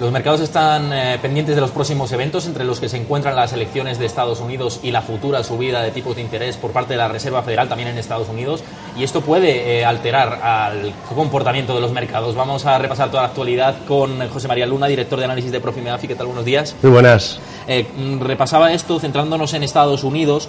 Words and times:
Los 0.00 0.12
mercados 0.12 0.40
están 0.40 0.94
eh, 0.94 1.18
pendientes 1.20 1.54
de 1.54 1.60
los 1.60 1.72
próximos 1.72 2.10
eventos, 2.12 2.46
entre 2.46 2.64
los 2.64 2.80
que 2.80 2.88
se 2.88 2.96
encuentran 2.96 3.36
las 3.36 3.52
elecciones 3.52 3.98
de 3.98 4.06
Estados 4.06 4.40
Unidos 4.40 4.80
y 4.82 4.92
la 4.92 5.02
futura 5.02 5.44
subida 5.44 5.82
de 5.82 5.90
tipos 5.90 6.16
de 6.16 6.22
interés 6.22 6.56
por 6.56 6.70
parte 6.70 6.94
de 6.94 6.96
la 6.96 7.08
Reserva 7.08 7.42
Federal 7.42 7.68
también 7.68 7.90
en 7.90 7.98
Estados 7.98 8.30
Unidos. 8.30 8.64
Y 8.96 9.04
esto 9.04 9.20
puede 9.20 9.78
eh, 9.78 9.84
alterar 9.84 10.40
al 10.42 10.94
comportamiento 11.14 11.74
de 11.74 11.82
los 11.82 11.92
mercados. 11.92 12.34
Vamos 12.34 12.64
a 12.64 12.78
repasar 12.78 13.10
toda 13.10 13.24
la 13.24 13.28
actualidad 13.28 13.76
con 13.86 14.26
José 14.30 14.48
María 14.48 14.64
Luna, 14.64 14.86
director 14.86 15.18
de 15.18 15.26
análisis 15.26 15.52
de 15.52 15.60
Profimedafi. 15.60 16.08
¿Qué 16.08 16.14
tal? 16.14 16.28
Buenos 16.28 16.46
días. 16.46 16.74
Muy 16.80 16.92
buenas. 16.92 17.38
Eh, 17.68 17.86
mm, 17.94 18.20
repasaba 18.20 18.72
esto 18.72 18.98
centrándonos 19.00 19.52
en 19.52 19.64
Estados 19.64 20.02
Unidos, 20.02 20.48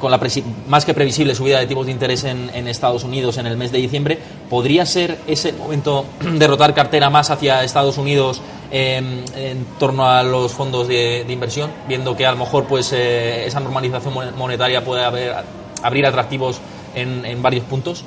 con 0.00 0.10
la 0.10 0.20
más 0.66 0.84
que 0.84 0.94
previsible 0.94 1.36
subida 1.36 1.60
de 1.60 1.68
tipos 1.68 1.86
de 1.86 1.92
interés 1.92 2.24
en, 2.24 2.50
en, 2.52 2.66
Estados 2.66 3.04
Unidos 3.04 3.38
en 3.38 3.46
el 3.46 3.56
mes 3.56 3.70
de 3.70 3.78
diciembre. 3.78 4.18
¿Podría 4.50 4.86
ser 4.86 5.18
ese 5.26 5.52
momento 5.52 6.06
de 6.20 6.46
rotar 6.46 6.74
cartera 6.74 7.10
más 7.10 7.30
hacia 7.30 7.64
Estados 7.64 7.98
Unidos 7.98 8.40
eh, 8.70 8.96
en 9.36 9.66
torno 9.78 10.08
a 10.08 10.22
los 10.22 10.52
fondos 10.52 10.88
de, 10.88 11.24
de, 11.26 11.32
inversión, 11.32 11.70
viendo 11.86 12.16
que 12.16 12.26
a 12.26 12.32
lo 12.32 12.38
mejor 12.38 12.64
pues 12.64 12.92
esa 12.92 13.60
normalización 13.60 14.14
monetaria 14.36 14.84
puede 14.84 15.04
haber, 15.04 15.34
abrir 15.82 16.06
atractivos 16.06 16.60
en, 16.94 17.24
en 17.24 17.42
varios 17.42 17.64
puntos? 17.64 18.04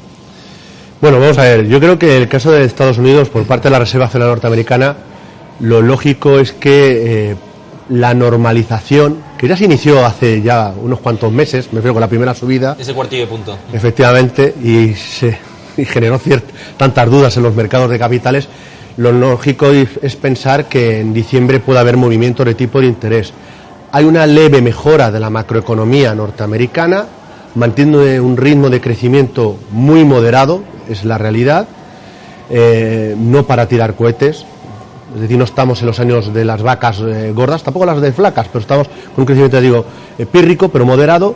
Bueno, 1.00 1.20
vamos 1.20 1.38
a 1.40 1.44
ver. 1.44 1.68
Yo 1.68 1.80
creo 1.80 1.98
que 1.98 2.18
el 2.18 2.28
caso 2.28 2.52
de 2.52 2.64
Estados 2.64 3.00
Unidos, 3.00 3.30
por 3.30 3.46
parte 3.46 3.70
de 3.70 3.72
la 3.72 3.80
Reserva 3.80 4.08
Federal 4.08 4.30
Norteamericana, 4.30 4.98
lo 5.60 5.82
lógico 5.82 6.38
es 6.38 6.52
que 6.52 7.36
la 7.92 8.14
normalización, 8.14 9.22
que 9.38 9.48
ya 9.48 9.58
se 9.58 9.66
inició 9.66 10.06
hace 10.06 10.42
ya 10.42 10.74
unos 10.82 11.00
cuantos 11.00 11.32
meses, 11.32 11.68
me 11.72 11.78
refiero 11.78 11.94
con 11.94 12.02
la 12.02 12.08
primera 12.08 12.34
subida. 12.34 12.78
Ese 12.80 12.94
cuartillo 12.94 13.24
de 13.24 13.28
punto. 13.28 13.58
Efectivamente, 13.74 14.56
y 14.64 14.94
se 14.94 15.38
y 15.78 15.86
generó 15.86 16.20
tantas 16.78 17.10
dudas 17.10 17.38
en 17.38 17.44
los 17.44 17.56
mercados 17.56 17.90
de 17.90 18.00
capitales, 18.00 18.48
lo 18.98 19.12
lógico 19.12 19.68
es 19.68 20.16
pensar 20.16 20.66
que 20.66 21.00
en 21.00 21.14
diciembre 21.14 21.60
puede 21.60 21.80
haber 21.80 21.98
movimiento 21.98 22.44
de 22.44 22.56
tipo 22.56 22.82
de 22.82 22.88
interés. 22.88 23.34
Hay 23.92 24.06
una 24.06 24.26
leve 24.26 24.62
mejora 24.62 25.12
de 25.12 25.20
la 25.20 25.30
macroeconomía 25.30 26.14
norteamericana, 26.14 27.06
mantiene 27.56 28.20
un 28.20 28.38
ritmo 28.38 28.70
de 28.70 28.82
crecimiento 28.82 29.58
muy 29.72 30.04
moderado, 30.04 30.64
es 30.90 31.04
la 31.06 31.18
realidad, 31.18 31.68
eh, 32.50 33.16
no 33.18 33.44
para 33.44 33.68
tirar 33.68 33.96
cohetes, 33.96 34.46
es 35.14 35.22
decir, 35.22 35.38
no 35.38 35.44
estamos 35.44 35.82
en 35.82 35.88
los 35.88 36.00
años 36.00 36.34
de 36.34 36.46
las 36.46 36.62
vacas 36.62 37.02
eh, 37.02 37.34
gordas, 37.36 37.64
tampoco 37.64 37.86
las 37.86 38.00
de 38.00 38.14
flacas, 38.14 38.48
pero 38.48 38.62
estamos 38.62 38.88
con 38.88 39.24
un 39.24 39.26
crecimiento, 39.26 39.60
digo, 39.60 39.86
eh, 40.18 40.26
pírrico, 40.26 40.70
pero 40.70 40.86
moderado. 40.86 41.36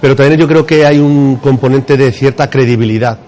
Pero 0.00 0.14
también 0.14 0.38
yo 0.38 0.46
creo 0.46 0.64
que 0.64 0.86
hay 0.86 1.00
un 1.00 1.36
componente 1.36 1.96
de 1.96 2.12
cierta 2.12 2.48
credibilidad 2.48 3.18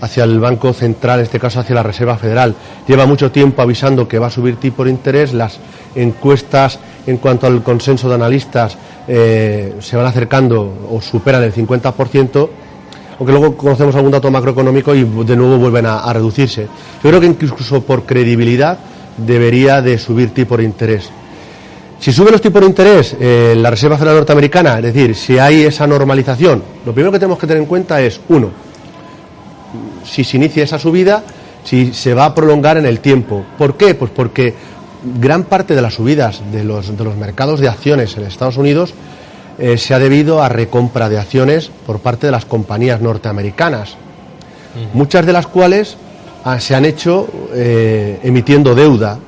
hacia 0.00 0.24
el 0.24 0.38
Banco 0.40 0.72
Central, 0.72 1.20
en 1.20 1.24
este 1.24 1.40
caso 1.40 1.60
hacia 1.60 1.74
la 1.74 1.82
Reserva 1.82 2.16
Federal. 2.16 2.54
Lleva 2.86 3.06
mucho 3.06 3.30
tiempo 3.30 3.62
avisando 3.62 4.06
que 4.08 4.18
va 4.18 4.26
a 4.28 4.30
subir 4.30 4.56
tipo 4.56 4.84
de 4.84 4.90
interés, 4.90 5.32
las 5.32 5.58
encuestas 5.94 6.78
en 7.06 7.18
cuanto 7.18 7.46
al 7.46 7.62
consenso 7.62 8.08
de 8.08 8.14
analistas 8.14 8.76
eh, 9.06 9.74
se 9.80 9.96
van 9.96 10.06
acercando 10.06 10.88
o 10.90 11.00
superan 11.00 11.42
el 11.42 11.52
50%, 11.52 12.48
aunque 13.18 13.32
luego 13.32 13.56
conocemos 13.56 13.94
algún 13.94 14.10
dato 14.10 14.30
macroeconómico 14.30 14.94
y 14.94 15.04
de 15.04 15.36
nuevo 15.36 15.58
vuelven 15.58 15.86
a, 15.86 16.12
reducirse. 16.12 16.66
Yo 17.02 17.10
creo 17.10 17.20
que 17.20 17.26
incluso 17.26 17.82
por 17.82 18.04
credibilidad 18.04 18.78
debería 19.16 19.80
de 19.82 19.98
subir 19.98 20.30
tipo 20.30 20.56
de 20.56 20.64
interés. 20.64 21.10
Si 22.00 22.12
sube 22.12 22.30
los 22.30 22.40
tipos 22.40 22.60
de 22.60 22.66
interés 22.66 23.16
eh, 23.18 23.54
la 23.56 23.70
Reserva 23.70 23.96
Federal 23.96 24.16
Norteamericana, 24.16 24.78
es 24.78 24.82
decir, 24.82 25.14
si 25.14 25.38
hay 25.38 25.62
esa 25.62 25.86
normalización, 25.86 26.62
lo 26.84 26.92
primero 26.92 27.12
que 27.12 27.18
tenemos 27.18 27.38
que 27.38 27.46
tener 27.46 27.62
en 27.62 27.68
cuenta 27.68 28.00
es, 28.02 28.20
uno, 28.28 28.50
si 30.04 30.24
se 30.24 30.36
inicia 30.36 30.64
esa 30.64 30.78
subida, 30.78 31.22
si 31.64 31.92
se 31.92 32.14
va 32.14 32.26
a 32.26 32.34
prolongar 32.34 32.76
en 32.76 32.86
el 32.86 33.00
tiempo. 33.00 33.44
¿Por 33.58 33.76
qué? 33.76 33.94
Pues 33.94 34.10
porque 34.10 34.54
gran 35.18 35.44
parte 35.44 35.74
de 35.74 35.82
las 35.82 35.94
subidas 35.94 36.40
de 36.52 36.64
los, 36.64 36.96
de 36.96 37.04
los 37.04 37.16
mercados 37.16 37.60
de 37.60 37.68
acciones 37.68 38.16
en 38.16 38.24
Estados 38.24 38.56
Unidos 38.56 38.94
eh, 39.58 39.78
se 39.78 39.94
ha 39.94 39.98
debido 39.98 40.42
a 40.42 40.48
recompra 40.48 41.08
de 41.08 41.18
acciones 41.18 41.70
por 41.86 42.00
parte 42.00 42.26
de 42.26 42.32
las 42.32 42.44
compañías 42.44 43.00
norteamericanas, 43.00 43.96
muchas 44.92 45.24
de 45.24 45.32
las 45.32 45.46
cuales 45.46 45.96
Ah, 46.46 46.60
se 46.60 46.74
han 46.74 46.84
hecho 46.84 47.26
eh, 47.54 48.18
emitiendo 48.22 48.74
deuda. 48.74 49.18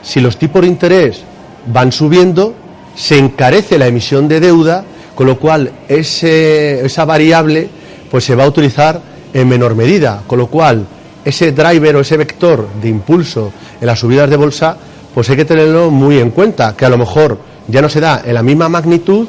Si 0.00 0.20
los 0.20 0.36
tipos 0.36 0.62
de 0.62 0.68
interés 0.68 1.22
van 1.66 1.90
subiendo, 1.90 2.54
se 2.94 3.18
encarece 3.18 3.78
la 3.78 3.88
emisión 3.88 4.28
de 4.28 4.38
deuda, 4.38 4.84
con 5.16 5.26
lo 5.26 5.40
cual 5.40 5.72
ese, 5.88 6.86
esa 6.86 7.04
variable 7.04 7.68
pues 8.12 8.22
se 8.22 8.36
va 8.36 8.44
a 8.44 8.46
utilizar 8.46 9.00
en 9.32 9.48
menor 9.48 9.74
medida, 9.74 10.22
con 10.26 10.38
lo 10.38 10.46
cual 10.46 10.86
ese 11.24 11.52
driver 11.52 11.96
o 11.96 12.00
ese 12.00 12.16
vector 12.16 12.66
de 12.80 12.88
impulso 12.88 13.52
en 13.80 13.86
las 13.86 13.98
subidas 13.98 14.28
de 14.28 14.36
bolsa, 14.36 14.76
pues 15.14 15.28
hay 15.30 15.36
que 15.36 15.44
tenerlo 15.44 15.90
muy 15.90 16.18
en 16.18 16.30
cuenta, 16.30 16.74
que 16.76 16.84
a 16.84 16.88
lo 16.88 16.98
mejor 16.98 17.38
ya 17.68 17.80
no 17.80 17.88
se 17.88 18.00
da 18.00 18.22
en 18.24 18.34
la 18.34 18.42
misma 18.42 18.68
magnitud, 18.68 19.26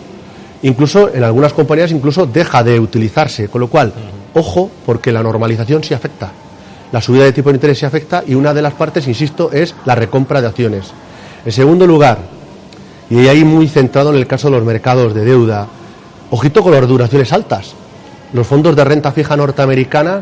incluso 0.63 1.13
en 1.13 1.23
algunas 1.23 1.53
compañías 1.53 1.91
incluso 1.91 2.25
deja 2.25 2.63
de 2.63 2.79
utilizarse, 2.79 3.47
con 3.47 3.61
lo 3.61 3.67
cual, 3.67 3.93
ojo, 4.33 4.69
porque 4.85 5.11
la 5.11 5.21
normalización 5.21 5.83
sí 5.83 5.93
afecta 5.93 6.31
la 6.93 7.01
subida 7.01 7.23
de 7.23 7.33
tipo 7.33 7.49
de 7.49 7.55
interés 7.55 7.79
se 7.79 7.87
afecta 7.87 8.23
y 8.25 8.35
una 8.35 8.53
de 8.53 8.61
las 8.61 8.73
partes, 8.73 9.07
insisto, 9.07 9.51
es 9.51 9.73
la 9.83 9.95
recompra 9.95 10.39
de 10.41 10.47
acciones. 10.47 10.91
En 11.43 11.51
segundo 11.51 11.87
lugar, 11.87 12.19
y 13.09 13.27
ahí 13.27 13.43
muy 13.43 13.67
centrado 13.67 14.11
en 14.11 14.17
el 14.17 14.27
caso 14.27 14.47
de 14.47 14.57
los 14.57 14.63
mercados 14.63 15.15
de 15.15 15.25
deuda, 15.25 15.67
ojito 16.29 16.61
con 16.61 16.71
las 16.71 16.87
duraciones 16.87 17.33
altas. 17.33 17.73
Los 18.33 18.47
fondos 18.47 18.75
de 18.75 18.83
renta 18.83 19.11
fija 19.11 19.37
norteamericana 19.37 20.21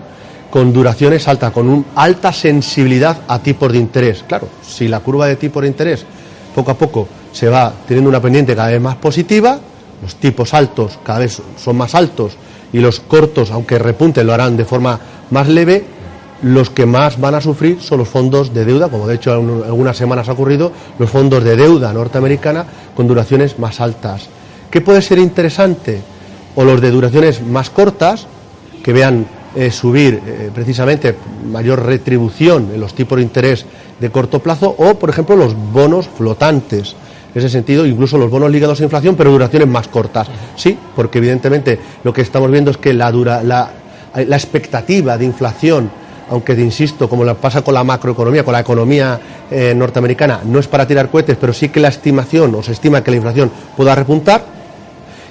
con 0.49 0.73
duraciones 0.73 1.27
altas, 1.27 1.51
con 1.51 1.69
una 1.69 1.83
alta 1.95 2.33
sensibilidad 2.33 3.21
a 3.27 3.39
tipos 3.39 3.71
de 3.71 3.77
interés. 3.77 4.23
Claro, 4.27 4.49
si 4.61 4.87
la 4.87 4.99
curva 4.99 5.27
de 5.27 5.37
tipos 5.37 5.61
de 5.61 5.69
interés 5.69 6.05
poco 6.53 6.71
a 6.71 6.77
poco 6.77 7.07
se 7.31 7.47
va 7.47 7.73
teniendo 7.87 8.09
una 8.09 8.21
pendiente 8.21 8.55
cada 8.55 8.69
vez 8.69 8.81
más 8.81 8.97
positiva, 8.97 9.57
los 10.01 10.15
tipos 10.15 10.53
altos 10.53 10.99
cada 11.03 11.19
vez 11.19 11.41
son 11.57 11.77
más 11.77 11.95
altos 11.95 12.33
y 12.73 12.79
los 12.79 12.99
cortos, 12.99 13.51
aunque 13.51 13.79
repunten, 13.79 14.27
lo 14.27 14.33
harán 14.33 14.57
de 14.57 14.65
forma 14.65 14.99
más 15.29 15.47
leve, 15.47 15.85
los 16.43 16.69
que 16.69 16.85
más 16.85 17.19
van 17.19 17.35
a 17.35 17.41
sufrir 17.41 17.81
son 17.81 17.99
los 17.99 18.09
fondos 18.09 18.53
de 18.53 18.65
deuda, 18.65 18.89
como 18.89 19.07
de 19.07 19.15
hecho 19.15 19.31
algunas 19.31 19.95
semanas 19.95 20.27
ha 20.27 20.33
ocurrido, 20.33 20.71
los 20.97 21.09
fondos 21.09 21.43
de 21.43 21.55
deuda 21.55 21.93
norteamericana 21.93 22.65
con 22.95 23.07
duraciones 23.07 23.59
más 23.59 23.79
altas. 23.79 24.27
¿Qué 24.69 24.81
puede 24.81 25.01
ser 25.01 25.19
interesante? 25.19 26.01
O 26.55 26.63
los 26.63 26.81
de 26.81 26.91
duraciones 26.91 27.41
más 27.41 27.69
cortas, 27.69 28.27
que 28.83 28.93
vean 28.93 29.25
eh, 29.55 29.71
subir 29.71 30.21
eh, 30.25 30.49
precisamente 30.53 31.15
mayor 31.49 31.85
retribución 31.85 32.71
en 32.73 32.79
los 32.79 32.93
tipos 32.93 33.17
de 33.17 33.23
interés 33.23 33.65
de 33.99 34.09
corto 34.09 34.39
plazo, 34.39 34.73
o 34.77 34.95
por 34.95 35.09
ejemplo 35.09 35.35
los 35.35 35.55
bonos 35.55 36.07
flotantes. 36.07 36.95
En 37.33 37.39
ese 37.39 37.49
sentido, 37.49 37.85
incluso 37.85 38.17
los 38.17 38.29
bonos 38.29 38.51
ligados 38.51 38.81
a 38.81 38.83
inflación, 38.83 39.15
pero 39.15 39.31
duraciones 39.31 39.67
más 39.67 39.87
cortas. 39.87 40.27
Sí, 40.55 40.77
porque 40.95 41.19
evidentemente 41.19 41.79
lo 42.03 42.13
que 42.13 42.21
estamos 42.21 42.51
viendo 42.51 42.71
es 42.71 42.77
que 42.77 42.93
la, 42.93 43.11
dura, 43.11 43.41
la, 43.43 43.71
la 44.15 44.35
expectativa 44.35 45.17
de 45.17 45.25
inflación 45.25 45.89
aunque 46.31 46.53
insisto, 46.53 47.09
como 47.09 47.25
lo 47.25 47.35
pasa 47.35 47.61
con 47.61 47.73
la 47.73 47.83
macroeconomía, 47.83 48.45
con 48.45 48.53
la 48.53 48.61
economía 48.61 49.19
eh, 49.51 49.73
norteamericana, 49.75 50.39
no 50.45 50.59
es 50.59 50.67
para 50.67 50.87
tirar 50.87 51.09
cohetes, 51.09 51.37
pero 51.39 51.51
sí 51.51 51.67
que 51.67 51.81
la 51.81 51.89
estimación 51.89 52.55
o 52.55 52.63
se 52.63 52.71
estima 52.71 53.03
que 53.03 53.11
la 53.11 53.17
inflación 53.17 53.51
pueda 53.75 53.93
repuntar, 53.93 54.41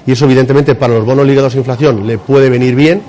y 0.07 0.13
eso 0.13 0.25
evidentemente 0.25 0.75
para 0.75 0.95
los 0.95 1.05
bonos 1.05 1.27
ligados 1.27 1.55
a 1.55 1.59
inflación 1.59 2.07
le 2.07 2.19
puede 2.19 2.51
venir 2.51 2.75
bien, 2.75 3.03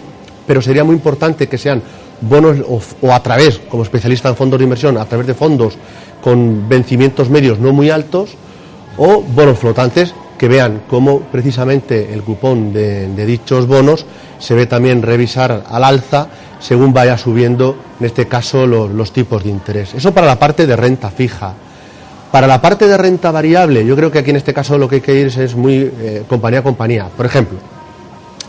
pero 0.46 0.62
sería 0.62 0.84
muy 0.84 0.96
importante 0.96 1.48
que 1.48 1.58
sean 1.58 1.82
bonos 2.22 2.58
o, 3.02 3.12
a 3.12 3.24
través, 3.24 3.60
como 3.70 3.84
especialista 3.84 4.30
en 4.30 4.36
fondos 4.36 4.60
de 4.60 4.64
inversión, 4.64 4.98
a 4.98 5.06
través 5.06 5.28
de 5.28 5.34
fondos 5.34 5.78
con 6.22 6.70
vencimientos 6.70 7.30
medios 7.30 7.60
no 7.60 7.74
muy 7.74 7.90
altos, 7.90 8.32
o 8.98 9.22
bonos 9.22 9.58
flotantes 9.58 10.14
que 10.38 10.48
vean 10.48 10.84
cómo 10.90 11.20
precisamente 11.20 12.14
el 12.14 12.24
cupón 12.24 12.74
de, 12.74 13.26
dichos 13.26 13.68
bonos 13.68 14.06
se 14.40 14.56
ve 14.56 14.66
también 14.66 15.02
revisar 15.02 15.66
al 15.70 15.84
alza 15.84 16.28
según 16.60 16.94
vaya 16.94 17.18
subiendo, 17.18 17.76
en 18.00 18.06
este 18.06 18.28
caso, 18.28 18.68
los, 18.68 19.12
tipos 19.12 19.44
de 19.44 19.50
interés. 19.50 19.94
Eso 19.94 20.14
para 20.14 20.28
la 20.28 20.40
parte 20.40 20.68
de 20.68 20.76
renta 20.76 21.10
fija. 21.10 21.54
Para 22.31 22.48
la 22.48 22.62
parte 22.62 22.88
de 22.88 22.98
renta 22.98 23.30
variable, 23.30 23.86
yo 23.86 23.95
creo 23.95 24.10
que 24.10 24.19
aquí 24.19 24.30
en 24.30 24.38
este 24.38 24.54
caso 24.54 24.78
lo 24.78 24.88
que 24.88 24.95
hay 24.95 25.01
que 25.01 25.16
ir 25.16 25.28
es 25.28 25.54
muy 25.56 25.92
eh, 26.00 26.24
compañía 26.30 26.60
a 26.60 26.63
compañía. 26.63 27.10
Por 27.16 27.25
ejemplo, 27.25 27.57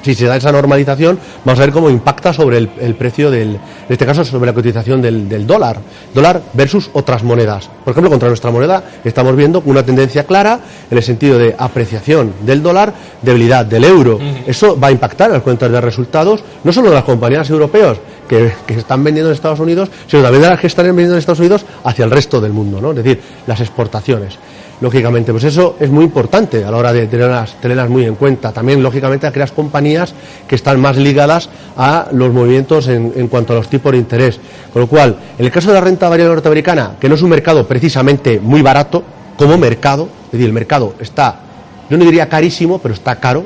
si 0.02 0.14
se 0.14 0.26
da 0.26 0.36
esa 0.36 0.52
normalización, 0.52 1.18
vamos 1.44 1.58
a 1.58 1.64
ver 1.64 1.72
cómo 1.72 1.90
impacta 1.90 2.32
sobre 2.32 2.58
el, 2.58 2.94
precio 2.94 3.30
del, 3.30 3.50
en 3.56 3.60
este 3.88 4.06
caso 4.06 4.24
sobre 4.24 4.46
la 4.46 4.52
cotización 4.52 5.02
del, 5.02 5.46
dólar, 5.46 5.80
dólar 6.14 6.42
versus 6.52 6.90
otras 6.92 7.24
monedas. 7.24 7.70
Por 7.84 7.90
ejemplo, 7.92 8.10
contra 8.10 8.28
nuestra 8.28 8.52
moneda 8.52 8.84
estamos 9.04 9.34
viendo 9.34 9.62
una 9.66 9.82
tendencia 9.82 10.24
clara 10.24 10.60
en 10.88 10.96
el 10.96 11.02
sentido 11.02 11.38
de 11.38 11.54
apreciación 11.58 12.34
del 12.42 12.62
dólar, 12.62 12.92
debilidad 13.20 13.66
del 13.66 13.84
euro. 13.84 14.20
Eso 14.46 14.78
va 14.78 14.88
a 14.88 14.92
impactar 14.92 15.28
en 15.28 15.34
las 15.34 15.42
cuentas 15.42 15.70
de 15.70 15.80
resultados, 15.80 16.44
no 16.62 16.72
solo 16.72 16.90
de 16.90 16.96
las 16.96 17.04
compañías 17.04 17.50
europeas 17.50 17.98
que, 18.28 18.52
que, 18.66 18.74
están 18.74 19.02
vendiendo 19.04 19.30
en 19.30 19.34
Estados 19.34 19.60
Unidos, 19.60 19.90
sino 20.06 20.22
también 20.22 20.42
de 20.42 20.48
las 20.50 20.60
que 20.60 20.66
están 20.66 20.86
vendiendo 20.86 21.14
en 21.14 21.18
Estados 21.18 21.40
Unidos 21.40 21.64
hacia 21.84 22.04
el 22.04 22.10
resto 22.10 22.40
del 22.40 22.52
mundo, 22.52 22.80
¿no? 22.80 22.90
Es 22.90 22.96
decir, 22.96 23.20
las 23.46 23.60
exportaciones 23.60 24.38
lógicamente. 24.82 25.32
Pues 25.32 25.44
eso 25.44 25.76
es 25.80 25.88
muy 25.88 26.04
importante 26.04 26.64
a 26.64 26.70
la 26.70 26.76
hora 26.76 26.92
de 26.92 27.06
tenerlas, 27.06 27.54
tenerlas 27.60 27.88
muy 27.88 28.04
en 28.04 28.16
cuenta. 28.16 28.52
También, 28.52 28.82
lógicamente, 28.82 29.26
aquellas 29.26 29.52
compañías 29.52 30.12
que 30.46 30.56
están 30.56 30.80
más 30.80 30.96
ligadas 30.96 31.48
a 31.76 32.08
los 32.12 32.32
movimientos 32.32 32.88
en, 32.88 33.12
en, 33.16 33.28
cuanto 33.28 33.52
a 33.52 33.56
los 33.56 33.68
tipos 33.68 33.92
de 33.92 33.98
interés. 33.98 34.40
Con 34.72 34.82
lo 34.82 34.88
cual, 34.88 35.16
en 35.38 35.44
el 35.44 35.52
caso 35.52 35.68
de 35.68 35.74
la 35.74 35.80
renta 35.80 36.08
variable 36.08 36.34
norteamericana, 36.34 36.96
que 37.00 37.08
no 37.08 37.14
es 37.14 37.22
un 37.22 37.30
mercado 37.30 37.66
precisamente 37.66 38.40
muy 38.40 38.60
barato, 38.60 39.04
como 39.36 39.56
mercado, 39.56 40.08
es 40.26 40.32
decir, 40.32 40.46
el 40.46 40.52
mercado 40.52 40.94
está, 41.00 41.40
yo 41.88 41.96
no 41.96 42.04
diría 42.04 42.28
carísimo, 42.28 42.78
pero 42.78 42.94
está 42.94 43.16
caro. 43.16 43.44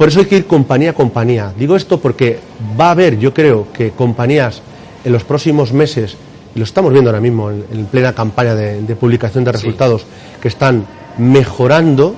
Por 0.00 0.08
eso 0.08 0.20
hay 0.20 0.24
que 0.24 0.36
ir 0.38 0.46
compañía 0.46 0.92
a 0.92 0.94
compañía. 0.94 1.52
Digo 1.58 1.76
esto 1.76 2.00
porque 2.00 2.38
va 2.80 2.86
a 2.86 2.90
haber, 2.92 3.18
yo 3.18 3.34
creo, 3.34 3.66
que 3.70 3.90
compañías 3.90 4.62
en 5.04 5.12
los 5.12 5.24
próximos 5.24 5.74
meses 5.74 6.16
lo 6.54 6.64
estamos 6.64 6.90
viendo 6.90 7.10
ahora 7.10 7.20
mismo 7.20 7.50
en, 7.50 7.84
plena 7.84 8.14
campaña 8.14 8.54
de, 8.54 8.96
publicación 8.96 9.44
de 9.44 9.52
resultados, 9.52 10.06
que 10.40 10.48
están 10.48 10.86
mejorando 11.18 12.14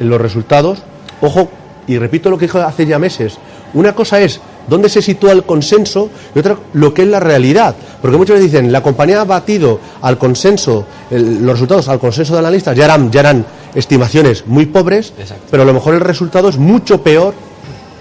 los 0.00 0.18
resultados. 0.18 0.78
Ojo, 1.20 1.50
y 1.86 1.98
repito 1.98 2.30
lo 2.30 2.38
que 2.38 2.46
dijo 2.46 2.60
hace 2.60 2.86
ya 2.86 2.98
meses, 2.98 3.36
una 3.74 3.94
cosa 3.94 4.22
es 4.22 4.40
dónde 4.68 4.88
se 4.88 5.02
sitúa 5.02 5.32
el 5.32 5.44
consenso 5.44 6.10
y 6.34 6.38
otra 6.38 6.56
lo 6.74 6.92
que 6.94 7.02
es 7.02 7.08
la 7.08 7.20
realidad. 7.20 7.74
Porque 8.00 8.16
muchas 8.16 8.36
veces 8.36 8.52
dicen, 8.52 8.72
la 8.72 8.82
compañía 8.82 9.20
ha 9.20 9.24
batido 9.24 9.80
al 10.02 10.18
consenso, 10.18 10.86
los 11.10 11.52
resultados 11.52 11.88
al 11.88 11.98
consenso 11.98 12.34
de 12.34 12.40
analistas 12.40 12.76
ya 12.76 12.84
eran, 12.84 13.10
ya 13.10 13.20
eran 13.20 13.44
estimaciones 13.74 14.46
muy 14.46 14.66
pobres, 14.66 15.12
pero 15.50 15.62
a 15.62 15.66
lo 15.66 15.74
mejor 15.74 15.94
el 15.94 16.00
resultado 16.00 16.48
es 16.48 16.58
mucho 16.58 17.02
peor 17.02 17.34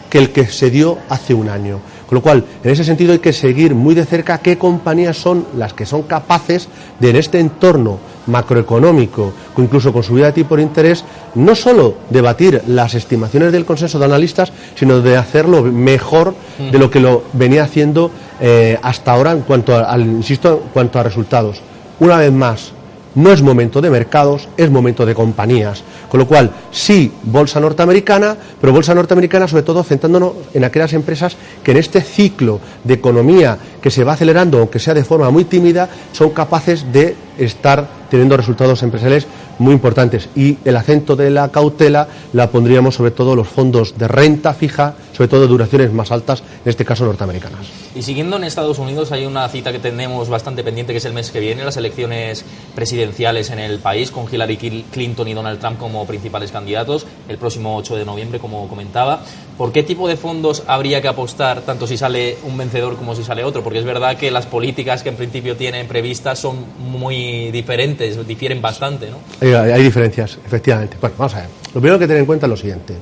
que 0.10 0.20
el 0.20 0.32
que 0.32 0.46
se 0.46 0.70
dio 0.70 0.98
hace 1.10 1.34
un 1.34 1.50
año. 1.50 1.80
Con 2.08 2.16
lo 2.16 2.22
cual, 2.22 2.46
en 2.64 2.72
ese 2.72 2.86
sentido 2.86 3.12
hay 3.12 3.20
que 3.20 3.34
seguir 3.34 3.76
muy 3.76 3.94
de 3.94 4.06
cerca 4.06 4.38
qué 4.38 4.58
compañías 4.58 5.18
son 5.18 5.46
las 5.58 5.74
que 5.74 5.86
son 5.86 6.04
capaces 6.04 6.70
de, 7.00 7.10
en 7.10 7.18
este 7.18 7.40
entorno 7.40 8.00
macroeconómico, 8.28 9.34
incluso 9.58 9.92
con 9.92 10.04
subida 10.04 10.28
de 10.28 10.34
tipo 10.34 10.56
de 10.56 10.64
interés, 10.64 11.04
no 11.36 11.56
solo 11.56 11.96
debatir 12.10 12.62
las 12.68 12.94
estimaciones 12.94 13.52
del 13.52 13.66
consenso 13.66 14.00
de 14.00 14.06
analistas, 14.06 14.52
sino 14.76 15.02
de 15.02 15.18
hacerlo 15.18 15.64
mejor 15.64 16.36
de 16.72 16.78
lo 16.78 16.90
que 16.90 17.00
lo 17.00 17.24
venía 17.34 17.64
haciendo 17.64 18.12
eh, 18.40 18.78
hasta 18.82 19.12
ahora 19.12 19.32
en 19.32 19.42
cuanto 19.42 19.76
al, 19.76 20.02
insisto, 20.02 20.62
en 20.64 20.70
cuanto 20.70 21.00
a 21.00 21.04
resultados. 21.04 21.62
Una 22.00 22.18
vez 22.18 22.32
más, 22.32 22.74
no 23.18 23.32
es 23.32 23.42
momento 23.42 23.82
de 23.82 23.90
mercados, 23.90 24.48
es 24.58 24.70
momento 24.70 25.04
de 25.04 25.16
compañías. 25.16 25.82
Con 26.08 26.20
lo 26.20 26.28
cual, 26.28 26.52
sí, 26.72 27.12
bolsa 27.24 27.60
norteamericana, 27.60 28.38
pero 28.62 28.72
bolsa 28.72 28.94
norteamericana 28.94 29.48
sobre 29.48 29.64
todo 29.64 29.84
centrándonos 29.84 30.34
en 30.54 30.64
aquellas 30.64 30.94
empresas 30.94 31.36
que 31.64 31.72
en 31.72 31.78
este 31.78 32.02
ciclo 32.02 32.60
de 32.84 32.94
economía 32.94 33.58
que 33.82 33.92
se 33.92 34.04
va 34.04 34.14
acelerando, 34.14 34.60
aunque 34.60 34.80
sea 34.80 34.94
de 34.94 35.04
forma 35.04 35.30
muy 35.30 35.46
tímida, 35.46 35.90
son 36.12 36.32
capaces 36.32 36.92
de 36.92 37.16
estar 37.38 37.88
teniendo 38.10 38.38
resultados 38.38 38.84
empresariales 38.84 39.28
muy 39.60 39.74
importantes. 39.74 40.30
Y 40.36 40.58
el 40.66 40.78
acento 40.78 41.16
de 41.16 41.30
la 41.30 41.50
cautela 41.50 42.08
la 42.34 42.50
pondríamos 42.50 42.96
sobre 42.96 43.12
todo 43.12 43.36
los 43.36 43.48
fondos 43.48 43.98
de 43.98 44.08
renta 44.08 44.54
fija, 44.54 44.96
sobre 45.14 45.28
todo 45.28 45.42
de 45.42 45.48
duraciones 45.48 45.92
más 45.92 46.12
altas, 46.12 46.44
en 46.64 46.70
este 46.70 46.86
caso 46.86 47.06
norteamericanas. 47.06 47.68
Y 47.96 48.04
siguiendo 48.04 48.38
en 48.38 48.44
Estados 48.44 48.80
Unidos, 48.80 49.12
hay 49.12 49.26
una 49.26 49.48
cita 49.50 49.72
que 49.72 49.80
tenemos 49.80 50.30
bastante 50.30 50.64
pendiente, 50.64 50.94
que 50.94 51.00
es 51.00 51.06
el 51.06 51.14
mes 51.14 51.32
que 51.32 51.40
viene, 51.40 51.64
las 51.64 51.78
elecciones 51.78 52.46
presidenciales 52.76 53.50
en 53.50 53.60
el 53.60 53.80
país, 53.80 54.12
con 54.12 54.26
Hillary 54.32 54.86
Clinton 54.92 55.28
y 55.28 55.34
Donald 55.34 55.60
Trump 55.60 55.80
como 55.80 56.06
principales 56.06 56.52
candidatos, 56.52 57.06
el 57.28 57.38
próximo 57.38 57.76
8 57.78 57.96
de 57.96 58.06
noviembre, 58.06 58.40
como 58.40 58.68
comentaba. 58.68 59.22
¿Por 59.58 59.72
qué 59.72 59.82
tipo 59.82 60.08
de 60.08 60.18
fondos 60.18 60.64
habría 60.68 61.02
que 61.02 61.08
apostar, 61.08 61.62
tanto 61.62 61.88
si 61.88 61.98
sale 61.98 62.38
un 62.44 62.56
vencedor 62.58 62.96
como 62.96 63.16
si 63.16 63.24
sale 63.24 63.44
otro? 63.44 63.64
Porque 63.68 63.80
es 63.80 63.86
verdad 63.86 64.16
que 64.16 64.32
las 64.32 64.46
políticas 64.46 65.04
que 65.04 65.10
en 65.10 65.18
principio 65.18 65.58
tienen 65.58 65.90
previstas 65.90 66.40
son 66.40 66.56
muy 66.80 67.52
diferentes, 67.52 68.26
difieren 68.26 68.62
bastante, 68.62 69.10
¿no? 69.12 69.18
Hay, 69.42 69.84
diferencias, 69.84 70.40
efectivamente. 70.46 70.96
Bueno, 71.02 71.18
vamos 71.18 71.36
a 71.36 71.40
ver. 71.40 71.50
Lo 71.74 71.82
primero 71.82 72.00
que 72.00 72.08
tener 72.08 72.22
en 72.22 72.26
cuenta 72.26 72.46
es 72.46 72.50
lo 72.50 72.56
siguiente. 72.56 72.94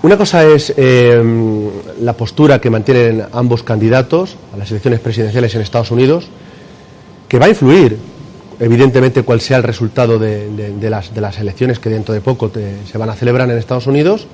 Una 0.00 0.16
cosa 0.16 0.42
es 0.42 0.72
eh, 0.78 1.22
la 2.00 2.14
postura 2.14 2.62
que 2.62 2.70
mantienen 2.70 3.26
ambos 3.30 3.62
candidatos 3.62 4.38
a 4.54 4.56
las 4.56 4.70
elecciones 4.70 5.00
presidenciales 5.00 5.54
en 5.54 5.60
Estados 5.60 5.90
Unidos, 5.90 6.28
que 7.28 7.38
va 7.38 7.44
a 7.44 7.50
influir, 7.50 7.98
evidentemente, 8.58 9.22
cuál 9.22 9.42
sea 9.42 9.58
el 9.58 9.64
resultado 9.64 10.18
de, 10.18 10.48
las, 10.80 11.14
de 11.14 11.20
las, 11.20 11.38
elecciones 11.38 11.78
que 11.78 11.90
dentro 11.90 12.14
de 12.14 12.22
poco 12.22 12.50
se 12.90 12.96
van 12.96 13.10
a 13.10 13.14
celebrar 13.14 13.50
en 13.50 13.58
Estados 13.58 13.86
Unidos. 13.86 14.26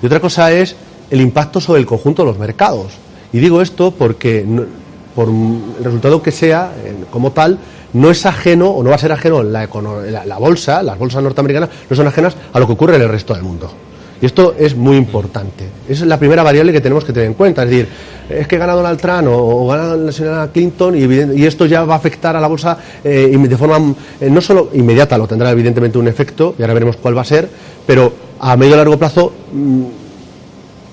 Y 0.00 0.06
otra 0.06 0.20
cosa 0.20 0.52
es 0.52 0.76
el 1.10 1.20
impacto 1.20 1.60
sobre 1.60 1.80
el 1.80 1.86
conjunto 1.86 2.22
de 2.22 2.28
los 2.28 2.38
mercados. 2.38 3.05
Y 3.36 3.38
digo 3.38 3.60
esto 3.60 3.90
porque, 3.90 4.46
por 5.14 5.28
el 5.28 5.84
resultado 5.84 6.22
que 6.22 6.32
sea, 6.32 6.72
como 7.10 7.32
tal, 7.32 7.58
no 7.92 8.10
es 8.10 8.24
ajeno 8.24 8.70
o 8.70 8.82
no 8.82 8.88
va 8.88 8.96
a 8.96 8.98
ser 8.98 9.12
ajeno 9.12 9.42
la, 9.42 9.68
la, 10.24 10.38
bolsa, 10.38 10.82
las 10.82 10.98
bolsas 10.98 11.22
norteamericanas 11.22 11.68
no 11.90 11.94
son 11.94 12.06
ajenas 12.06 12.34
a 12.50 12.58
lo 12.58 12.66
que 12.66 12.72
ocurre 12.72 12.96
en 12.96 13.02
el 13.02 13.10
resto 13.10 13.34
del 13.34 13.42
mundo. 13.42 13.70
Y 14.22 14.24
esto 14.24 14.54
es 14.58 14.74
muy 14.74 14.96
importante. 14.96 15.66
Esa 15.86 16.04
es 16.04 16.08
la 16.08 16.18
primera 16.18 16.42
variable 16.42 16.72
que 16.72 16.80
tenemos 16.80 17.04
que 17.04 17.12
tener 17.12 17.28
en 17.28 17.34
cuenta. 17.34 17.64
Es 17.64 17.68
decir, 17.68 17.88
es 18.30 18.48
que 18.48 18.56
gana 18.56 18.72
Donald 18.72 18.98
Trump 18.98 19.28
o, 19.28 19.66
gana 19.68 19.96
la 19.96 20.12
señora 20.12 20.48
Clinton 20.50 20.96
y, 20.96 21.44
esto 21.44 21.66
ya 21.66 21.84
va 21.84 21.92
a 21.92 21.98
afectar 21.98 22.36
a 22.36 22.40
la 22.40 22.48
bolsa 22.48 22.78
eh, 23.04 23.36
de 23.38 23.56
forma 23.58 23.94
eh, 24.18 24.30
no 24.30 24.40
solo 24.40 24.70
inmediata, 24.72 25.18
lo 25.18 25.28
tendrá 25.28 25.50
evidentemente 25.50 25.98
un 25.98 26.08
efecto, 26.08 26.54
y 26.58 26.62
ahora 26.62 26.72
veremos 26.72 26.96
cuál 26.96 27.14
va 27.14 27.20
a 27.20 27.26
ser, 27.26 27.46
pero 27.86 28.14
a 28.40 28.56
medio 28.56 28.72
y 28.72 28.76
largo 28.78 28.96
plazo 28.96 29.30
mm, 29.52 30.05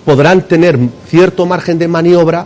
podrán 0.05 0.41
tener 0.43 0.77
cierto 1.07 1.45
margen 1.45 1.79
de 1.79 1.87
maniobra, 1.87 2.45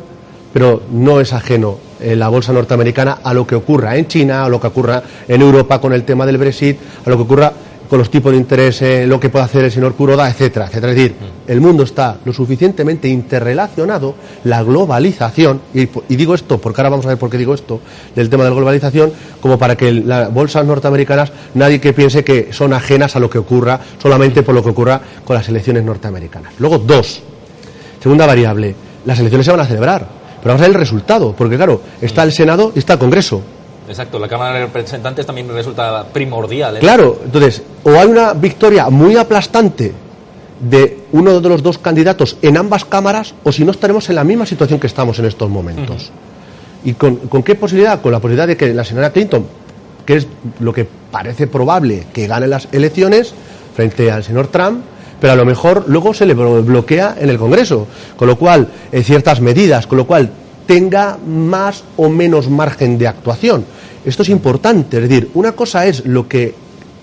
pero 0.53 0.81
no 0.91 1.19
es 1.19 1.33
ajeno 1.33 1.77
en 1.99 2.11
eh, 2.11 2.15
la 2.15 2.29
bolsa 2.29 2.53
norteamericana 2.53 3.19
a 3.23 3.33
lo 3.33 3.45
que 3.45 3.55
ocurra 3.55 3.95
en 3.97 4.07
China, 4.07 4.45
a 4.45 4.49
lo 4.49 4.59
que 4.59 4.67
ocurra 4.67 5.03
en 5.27 5.41
Europa 5.41 5.81
con 5.81 5.93
el 5.93 6.03
tema 6.03 6.25
del 6.25 6.37
Brexit, 6.37 6.77
a 7.05 7.09
lo 7.09 7.17
que 7.17 7.23
ocurra 7.23 7.53
con 7.89 7.99
los 7.99 8.09
tipos 8.09 8.31
de 8.31 8.37
interés, 8.37 8.81
eh, 8.81 9.07
lo 9.07 9.19
que 9.19 9.29
puede 9.29 9.45
hacer 9.45 9.63
el 9.63 9.71
señor 9.71 9.95
Kuroda, 9.95 10.29
etcétera, 10.29 10.65
etcétera. 10.65 10.91
Es 10.91 10.97
decir, 10.97 11.13
mm. 11.13 11.51
el 11.51 11.61
mundo 11.61 11.83
está 11.83 12.17
lo 12.25 12.33
suficientemente 12.33 13.07
interrelacionado, 13.07 14.15
la 14.43 14.61
globalización, 14.61 15.61
y, 15.73 15.87
digo 16.09 16.35
esto 16.35 16.57
porque 16.57 16.81
ahora 16.81 16.89
vamos 16.89 17.05
a 17.05 17.09
ver 17.09 17.17
por 17.17 17.29
qué 17.29 17.37
digo 17.37 17.53
esto, 17.53 17.79
del 18.15 18.29
tema 18.29 18.43
de 18.43 18.49
la 18.49 18.55
globalización, 18.55 19.11
como 19.41 19.57
para 19.57 19.75
que 19.75 19.91
las 19.91 20.33
bolsas 20.33 20.65
norteamericanas, 20.65 21.31
nadie 21.53 21.79
que 21.79 21.93
piense 21.93 22.23
que 22.23 22.51
son 22.51 22.73
ajenas 22.73 23.15
a 23.15 23.19
lo 23.19 23.29
que 23.29 23.37
ocurra 23.37 23.79
solamente 24.01 24.43
por 24.43 24.53
lo 24.53 24.63
que 24.63 24.69
ocurra 24.69 25.01
con 25.23 25.35
las 25.35 25.47
elecciones 25.47 25.83
norteamericanas. 25.83 26.53
Luego, 26.59 26.79
dos, 26.79 27.21
segunda 27.99 28.25
variable, 28.25 28.75
las 29.05 29.19
elecciones 29.19 29.45
se 29.45 29.51
van 29.51 29.61
a 29.61 29.65
celebrar, 29.65 30.07
pero 30.41 30.53
vamos 30.53 30.61
a 30.61 30.67
ver 30.67 30.75
el 30.75 30.79
resultado, 30.79 31.33
porque 31.33 31.55
claro, 31.55 31.81
está 32.01 32.23
el 32.23 32.31
Senado 32.31 32.71
y 32.75 32.79
está 32.79 32.93
el 32.93 32.99
Congreso. 32.99 33.41
Exacto, 33.87 34.19
la 34.19 34.27
Cámara 34.27 34.55
de 34.55 34.65
Representantes 34.65 35.25
también 35.25 35.47
resulta 35.49 36.05
primordial. 36.05 36.77
¿eh? 36.77 36.79
Claro, 36.79 37.19
entonces, 37.23 37.63
o 37.83 37.91
hay 37.91 38.07
una 38.07 38.33
victoria 38.33 38.89
muy 38.89 39.15
aplastante 39.15 39.93
de 40.59 41.03
uno 41.13 41.39
de 41.39 41.49
los 41.49 41.63
dos 41.63 41.77
candidatos 41.77 42.37
en 42.41 42.57
ambas 42.57 42.83
cámaras, 42.83 43.33
o 43.43 43.51
si 43.51 43.63
no 43.63 43.71
estaremos 43.71 44.09
en 44.09 44.15
la 44.15 44.23
misma 44.23 44.45
situación 44.45 44.79
que 44.79 44.87
estamos 44.87 45.17
en 45.19 45.25
estos 45.25 45.49
momentos. 45.49 46.11
¿Y 46.83 46.93
con, 46.93 47.15
con, 47.15 47.43
qué 47.43 47.55
posibilidad? 47.55 48.01
Con 48.01 48.11
la 48.11 48.19
posibilidad 48.19 48.47
de 48.47 48.57
que 48.57 48.73
la 48.73 48.83
señora 48.83 49.11
Clinton, 49.11 49.45
que 50.05 50.17
es 50.17 50.27
lo 50.59 50.73
que 50.73 50.87
parece 51.11 51.47
probable 51.47 52.07
que 52.13 52.27
gane 52.27 52.47
las 52.47 52.67
elecciones 52.71 53.33
frente 53.75 54.11
al 54.11 54.23
señor 54.23 54.47
Trump, 54.47 54.81
pero 55.19 55.33
a 55.33 55.35
lo 55.35 55.45
mejor 55.45 55.85
luego 55.87 56.13
se 56.13 56.25
le 56.25 56.33
bloquea 56.33 57.15
en 57.19 57.29
el 57.29 57.37
Congreso, 57.37 57.87
con 58.15 58.27
lo 58.27 58.37
cual, 58.37 58.67
en 58.91 59.03
ciertas 59.03 59.41
medidas, 59.41 59.87
con 59.87 59.97
lo 59.97 60.07
cual 60.07 60.29
tenga 60.65 61.17
más 61.25 61.83
o 61.95 62.09
menos 62.09 62.49
margen 62.49 62.97
de 62.97 63.07
actuación. 63.07 63.65
Esto 64.05 64.23
es 64.23 64.29
importante, 64.29 64.97
es 64.97 65.09
decir, 65.09 65.29
una 65.33 65.53
cosa 65.53 65.85
es 65.85 66.05
lo 66.05 66.27
que 66.27 66.53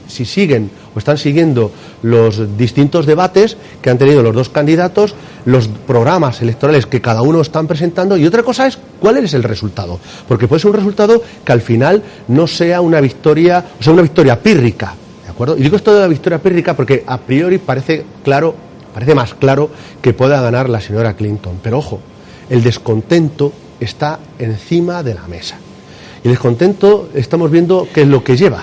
si 0.07 0.25
siguen 0.25 0.71
o 0.95 0.99
están 0.99 1.19
siguiendo 1.19 1.73
los 2.03 2.57
distintos 2.57 3.07
debates 3.07 3.57
que 3.83 3.91
han 3.91 3.99
tenido 3.99 4.23
los 4.23 4.35
dos 4.35 4.49
candidatos, 4.49 5.15
los 5.45 5.69
programas 5.69 6.41
electorales 6.41 6.87
que 6.87 7.01
cada 7.01 7.23
uno 7.23 7.41
están 7.41 7.67
presentando, 7.67 8.17
y 8.17 8.27
otra 8.27 8.43
cosa 8.43 8.67
es 8.67 8.79
cuál 9.01 9.17
es 9.19 9.35
el 9.35 9.43
resultado. 9.43 9.99
Porque 10.29 10.47
puede 10.47 10.61
ser 10.61 10.71
un 10.71 10.77
resultado 10.77 11.23
que 11.45 11.53
al 11.53 11.63
final 11.63 12.03
no 12.29 12.47
sea 12.47 12.81
una 12.81 13.01
victoria, 13.01 13.65
o 13.81 13.83
sea, 13.83 13.93
una 13.93 14.03
victoria 14.03 14.41
pírrica. 14.41 14.95
¿De 15.35 15.37
acuerdo? 15.37 15.57
Y 15.59 15.63
digo 15.63 15.75
esto 15.75 15.93
de 15.93 16.01
la 16.01 16.07
victoria 16.07 16.39
pírrica 16.39 16.75
porque 16.75 17.03
a 17.05 17.19
priori 17.19 17.59
parece 17.59 18.05
claro, 18.23 18.55
parece 18.95 19.17
más 19.17 19.35
claro 19.35 19.69
que 20.01 20.13
pueda 20.13 20.41
ganar 20.41 20.69
la 20.69 20.81
señora 20.81 21.15
Clinton. 21.15 21.59
Pero 21.61 21.79
ojo, 21.79 21.99
el 22.49 22.63
descontento 22.63 23.53
está 23.81 24.21
encima 24.39 25.03
de 25.03 25.15
la 25.15 25.27
mesa. 25.27 25.57
Y 26.23 26.29
el 26.29 26.35
descontento 26.35 27.09
estamos 27.15 27.51
viendo 27.51 27.89
qué 27.93 28.03
es 28.03 28.07
lo 28.07 28.23
que 28.23 28.37
lleva. 28.37 28.63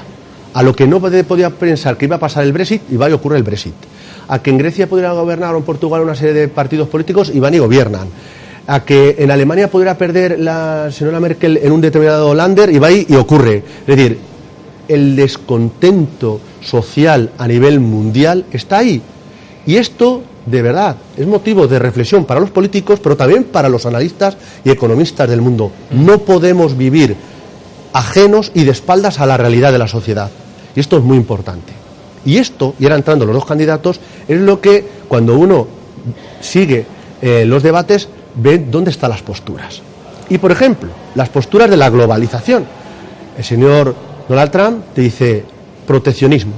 A 0.53 0.63
lo 0.63 0.73
que 0.73 0.87
no 0.87 1.01
podía 1.01 1.49
pensar 1.49 1.97
que 1.97 2.05
iba 2.05 2.15
a 2.15 2.19
pasar 2.19 2.45
el 2.45 2.53
Brexit 2.53 2.83
y 2.89 2.95
va 2.95 3.07
a 3.07 3.15
ocurrir 3.15 3.39
el 3.39 3.43
Brexit. 3.43 3.73
a 4.29 4.41
que 4.41 4.49
en 4.49 4.57
Grecia 4.57 4.87
pudiera 4.87 5.11
gobernar 5.11 5.53
o 5.53 5.57
en 5.57 5.63
Portugal 5.63 6.01
una 6.03 6.15
serie 6.15 6.33
de 6.33 6.47
partidos 6.47 6.87
políticos 6.87 7.31
y 7.33 7.41
van 7.41 7.53
y 7.53 7.59
gobiernan. 7.59 8.07
A 8.67 8.85
que 8.85 9.17
en 9.19 9.29
Alemania 9.29 9.69
pudiera 9.69 9.97
perder 9.97 10.39
la 10.39 10.89
señora 10.89 11.19
Merkel 11.19 11.57
en 11.57 11.73
un 11.73 11.81
determinado 11.81 12.33
lander 12.33 12.69
y 12.69 12.79
va 12.79 12.89
y, 12.89 13.07
y 13.09 13.15
ocurre. 13.15 13.57
Es 13.57 13.87
decir, 13.87 14.17
el 14.87 15.17
descontento 15.17 16.39
social 16.61 17.31
a 17.37 17.47
nivel 17.47 17.79
mundial 17.79 18.45
está 18.51 18.79
ahí. 18.79 19.01
Y 19.65 19.75
esto, 19.75 20.23
de 20.45 20.61
verdad, 20.61 20.95
es 21.17 21.27
motivo 21.27 21.67
de 21.67 21.79
reflexión 21.79 22.25
para 22.25 22.39
los 22.39 22.51
políticos, 22.51 22.99
pero 23.01 23.15
también 23.17 23.45
para 23.45 23.69
los 23.69 23.85
analistas 23.85 24.37
y 24.63 24.69
economistas 24.69 25.29
del 25.29 25.41
mundo. 25.41 25.71
No 25.91 26.19
podemos 26.19 26.77
vivir 26.77 27.15
ajenos 27.93 28.51
y 28.53 28.63
de 28.63 28.71
espaldas 28.71 29.19
a 29.19 29.25
la 29.25 29.37
realidad 29.37 29.71
de 29.71 29.77
la 29.77 29.87
sociedad. 29.87 30.31
Y 30.75 30.79
esto 30.79 30.97
es 30.97 31.03
muy 31.03 31.17
importante. 31.17 31.73
Y 32.25 32.37
esto, 32.37 32.75
y 32.79 32.85
ahora 32.85 32.95
entrando 32.95 33.25
los 33.25 33.35
dos 33.35 33.45
candidatos, 33.45 33.99
es 34.27 34.39
lo 34.39 34.61
que 34.61 34.85
cuando 35.07 35.37
uno 35.37 35.67
sigue 36.39 36.85
eh, 37.21 37.45
los 37.45 37.63
debates 37.63 38.07
ve 38.35 38.59
dónde 38.59 38.91
están 38.91 39.09
las 39.09 39.21
posturas. 39.21 39.81
Y 40.29 40.37
por 40.37 40.51
ejemplo, 40.51 40.89
las 41.15 41.29
posturas 41.29 41.69
de 41.69 41.77
la 41.77 41.89
globalización. 41.89 42.65
El 43.37 43.43
señor 43.43 43.95
Donald 44.27 44.51
Trump 44.51 44.85
te 44.93 45.01
dice 45.01 45.43
proteccionismo. 45.85 46.53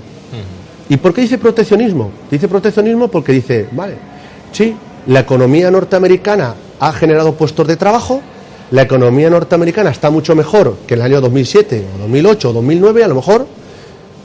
¿Y 0.90 0.98
por 0.98 1.14
qué 1.14 1.22
dice 1.22 1.38
proteccionismo? 1.38 2.12
Dice 2.30 2.48
proteccionismo 2.48 3.08
porque 3.08 3.32
dice, 3.32 3.68
vale, 3.72 3.96
sí, 4.52 4.76
la 5.08 5.22
economía 5.22 5.72
norteamericana 5.72 6.56
ha 6.80 6.92
generado 6.94 7.34
puestos 7.36 7.68
de 7.68 7.78
trabajo, 7.78 8.22
la 8.72 8.82
economía 8.82 9.30
norteamericana 9.30 9.92
está 9.92 10.10
mucho 10.10 10.36
mejor 10.36 10.78
que 10.88 10.96
en 10.96 11.00
el 11.02 11.06
año 11.06 11.22
2007 11.22 11.86
o 11.96 12.00
2008 12.00 12.50
o 12.50 12.54
2009 12.54 13.04
a 13.04 13.08
lo 13.08 13.16
mejor, 13.16 13.48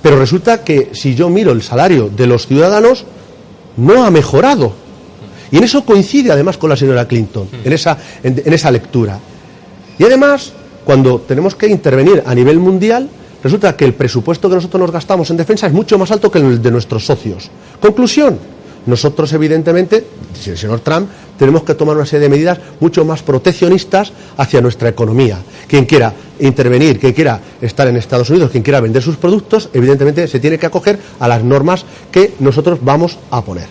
pero 0.03 0.19
resulta 0.19 0.65
que 0.65 0.91
si 0.93 1.15
yo 1.15 1.29
miro 1.29 1.53
el 1.53 1.63
salario 1.63 2.09
de 2.09 2.27
los 2.27 2.47
ciudadanos, 2.47 3.05
no 3.77 4.05
ha 4.05 4.11
mejorado. 4.11 4.73
Y 5.51 5.59
en 5.59 5.65
eso 5.65 5.85
coincide 5.85 6.33
además 6.33 6.59
con 6.59 6.71
la 6.71 6.77
señora 6.77 7.07
Clinton, 7.07 7.49
en 7.65 7.73
esa, 7.73 7.97
en, 8.23 8.43
en 8.45 8.53
esa 8.53 8.71
lectura. 8.71 9.19
Y 9.99 10.05
además, 10.05 10.53
cuando 10.85 11.21
tenemos 11.21 11.55
que 11.55 11.69
intervenir 11.69 12.23
a 12.27 12.35
nivel 12.35 12.59
mundial, 12.59 13.09
resulta 13.43 13.77
que 13.77 13.85
el 13.85 13.95
presupuesto 13.95 14.49
que 14.49 14.57
nosotros 14.57 14.81
nos 14.81 14.91
gastamos 14.91 15.31
en 15.31 15.37
defensa 15.37 15.67
es 15.67 15.73
mucho 15.73 15.99
más 15.99 16.11
alto 16.11 16.31
que 16.31 16.39
el 16.39 16.61
de 16.61 16.71
nuestros 16.71 17.05
socios. 17.05 17.51
Conclusión, 17.81 18.39
nosotros 18.87 19.33
evidentemente, 19.35 20.05
si 20.33 20.51
el 20.51 20.57
señor 20.57 20.81
Trump, 20.81 21.09
tenemos 21.39 21.63
que 21.63 21.75
tomar 21.75 21.97
una 21.97 22.07
serie 22.07 22.29
de 22.29 22.35
medidas 22.35 22.59
mucho 22.81 23.05
más 23.05 23.23
proteccionistas 23.23 24.13
hacia 24.37 24.61
nuestra 24.61 24.89
economía. 24.89 25.39
Quien 25.67 25.85
quiera 25.85 26.13
intervenir, 26.41 26.99
quien 26.99 27.13
quiera 27.13 27.39
estar 27.61 27.87
en 27.87 27.97
Estados 27.97 28.31
Unidos, 28.31 28.51
quien 28.51 28.63
quiera 28.63 28.81
vender 28.81 29.03
sus 29.03 29.17
productos, 29.17 29.69
evidentemente 29.75 30.27
se 30.27 30.41
tiene 30.41 30.59
que 30.59 30.67
acoger 30.67 30.99
a 31.21 31.29
las 31.29 31.45
normas 31.45 31.85
que 32.11 32.33
nosotros 32.41 32.79
vamos 32.83 33.19
a 33.31 33.45
poner. 33.45 33.67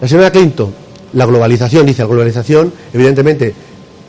La 0.00 0.08
señora 0.08 0.30
Clinton, 0.30 0.72
la 1.12 1.26
globalización, 1.26 1.84
dice, 1.84 2.02
la 2.02 2.08
globalización 2.08 2.72
evidentemente 2.92 3.54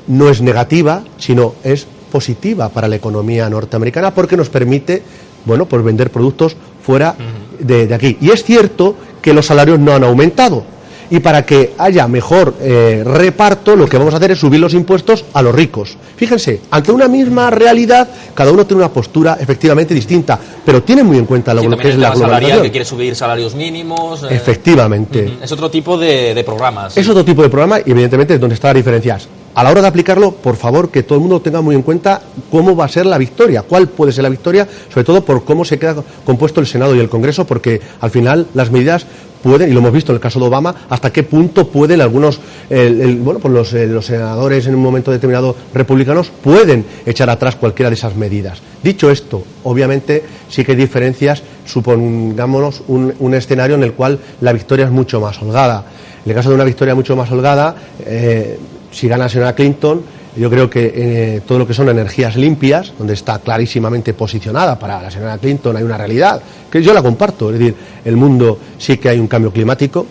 no 0.08 0.30
es 0.30 0.42
negativa, 0.42 1.04
sino 1.18 1.56
es 1.64 1.88
positiva 2.10 2.70
para 2.70 2.88
la 2.88 2.96
economía 2.96 3.50
norteamericana 3.50 4.14
porque 4.14 4.38
nos 4.38 4.50
permite, 4.50 5.02
bueno, 5.46 5.66
pues 5.66 5.84
vender 5.84 6.12
productos 6.12 6.56
fuera 6.82 7.16
de, 7.60 7.88
de 7.88 7.94
aquí. 7.96 8.18
Y 8.22 8.32
es 8.32 8.44
cierto 8.44 8.96
que 9.22 9.34
los 9.34 9.46
salarios 9.46 9.80
no 9.80 9.94
han 9.94 10.04
aumentado. 10.04 10.64
Y 11.12 11.20
para 11.20 11.44
que 11.46 11.74
haya 11.78 12.08
mejor 12.08 12.54
eh, 12.62 13.04
reparto, 13.06 13.76
lo 13.76 13.88
que 13.88 13.98
vamos 13.98 14.14
a 14.14 14.18
hacer 14.18 14.32
es 14.32 14.40
subir 14.40 14.60
los 14.60 14.74
impuestos 14.74 15.26
a 15.34 15.42
los 15.42 15.56
ricos. 15.56 15.98
Fíjense, 16.16 16.62
ante 16.70 16.92
una 16.92 17.08
misma 17.08 17.50
realidad, 17.50 18.08
cada 18.36 18.52
uno 18.52 18.66
tiene 18.66 18.84
una 18.84 18.94
postura 18.94 19.38
efectivamente 19.40 19.94
distinta, 19.96 20.40
pero 20.66 20.84
tiene 20.84 21.04
muy 21.04 21.18
en 21.18 21.26
cuenta 21.26 21.54
lo 21.54 21.62
Sí, 21.62 21.68
que 21.82 21.90
es 21.90 21.98
la 21.98 22.12
globalización. 22.12 22.62
que 22.64 22.72
quiere 22.72 22.86
subir 22.86 23.16
salarios 23.16 23.56
mínimos. 23.56 24.24
eh, 24.24 24.28
Efectivamente. 24.32 25.38
Es 25.42 25.52
otro 25.52 25.70
tipo 25.72 25.98
de, 25.98 26.34
de 26.34 26.44
programas. 26.44 26.96
Es 26.96 27.08
otro 27.10 27.26
tipo 27.26 27.42
de 27.42 27.50
programa 27.50 27.80
y 27.84 27.92
evidentemente 27.92 28.36
es 28.36 28.40
donde 28.40 28.54
están 28.56 28.70
las 28.70 28.76
diferencias. 28.78 29.28
A 29.56 29.64
la 29.64 29.72
hora 29.72 29.82
de 29.82 29.88
aplicarlo, 29.88 30.32
por 30.32 30.56
favor, 30.56 30.90
que 30.90 31.02
todo 31.04 31.16
el 31.16 31.22
mundo 31.22 31.42
tenga 31.42 31.60
muy 31.60 31.74
en 31.76 31.82
cuenta 31.82 32.22
cómo 32.52 32.76
va 32.76 32.86
a 32.86 32.88
ser 32.88 33.06
la 33.08 33.18
victoria, 33.18 33.64
cuál 33.64 33.88
puede 33.88 34.12
ser 34.14 34.24
la 34.24 34.30
victoria, 34.30 34.68
sobre 34.94 35.04
todo 35.04 35.26
por 35.26 35.44
cómo 35.44 35.66
se 35.66 35.80
queda 35.80 35.96
compuesto 36.24 36.62
el 36.62 36.68
Senado 36.68 36.96
y 36.96 37.00
el 37.00 37.10
Congreso, 37.10 37.46
porque 37.46 37.82
al 38.00 38.12
final 38.12 38.46
las 38.54 38.70
medidas 38.72 39.06
pueden, 39.44 39.70
y 39.70 39.74
lo 39.74 39.80
hemos 39.80 39.94
visto 39.94 40.12
en 40.12 40.16
el 40.18 40.22
caso 40.22 40.40
de 40.40 40.46
Obama, 40.46 40.74
hasta 40.90 41.12
qué 41.12 41.24
punto 41.24 41.68
pueden 41.68 42.02
algunos, 42.02 42.40
el- 42.70 43.18
bueno, 43.18 43.40
pues 43.40 43.54
los, 43.54 43.74
eh, 43.74 43.88
los 43.88 44.06
senadores 44.06 44.68
en 44.68 44.76
un 44.76 44.82
momento 44.82 45.12
determinado 45.12 45.56
republicanos 45.74 46.30
pueden 46.44 46.86
echar 47.06 47.30
atrás 47.30 47.56
cualquiera 47.56 47.90
de 47.90 47.96
esas 47.96 48.16
medidas. 48.16 48.60
Dicho 48.84 49.10
esto, 49.10 49.44
obviamente 49.64 50.24
sí 50.50 50.64
que 50.64 50.72
hay 50.74 50.78
diferencias, 50.78 51.42
supongámonos 51.66 52.84
un, 52.88 53.14
un 53.20 53.34
escenario 53.34 53.76
en 53.76 53.84
el 53.84 53.94
cual 53.94 54.20
la 54.42 54.54
victoria 54.54 54.86
es 54.86 54.92
mucho 54.92 55.20
más 55.20 55.42
holgada. 55.42 55.86
En 56.26 56.32
el 56.32 56.36
caso 56.36 56.50
de 56.50 56.56
una 56.56 56.64
victoria 56.64 56.96
mucho 56.96 57.16
más 57.16 57.32
holgada, 57.32 57.76
eh, 58.06 58.58
si 58.92 59.08
gana 59.08 59.26
la 59.26 59.30
señora 59.30 59.56
Clinton, 59.56 60.02
yo 60.40 60.50
creo 60.50 60.70
que 60.70 60.94
eh, 60.96 61.42
todo 61.46 61.60
lo 61.60 61.68
que 61.68 61.74
son 61.74 61.90
energías 61.90 62.38
limpias, 62.38 62.94
donde 62.98 63.14
está 63.14 63.40
clarísimamente 63.40 64.14
posicionada 64.14 64.80
para 64.80 65.02
la 65.02 65.12
señora 65.12 65.38
Clinton, 65.38 65.76
hay 65.76 65.84
una 65.84 65.98
realidad 65.98 66.42
que 66.72 66.82
yo 66.82 66.94
la 66.94 67.02
comparto. 67.02 67.52
Es 67.52 67.60
decir, 67.60 67.76
el 68.06 68.16
mundo 68.16 68.58
sí 68.78 68.98
que 68.98 69.10
hay 69.10 69.20
un 69.20 69.28
cambio 69.28 69.52
climático. 69.52 70.06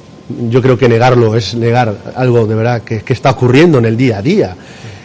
Yo 0.51 0.61
creo 0.61 0.77
que 0.77 0.87
negarlo 0.89 1.35
es 1.35 1.55
negar 1.55 1.95
algo 2.15 2.47
de 2.47 2.55
verdad 2.55 2.83
que, 2.83 3.01
que 3.01 3.15
está 3.15 3.31
ocurriendo 3.31 3.79
en 3.79 3.87
el 3.87 3.97
día 3.97 4.19
a 4.19 4.23
día. 4.23 4.57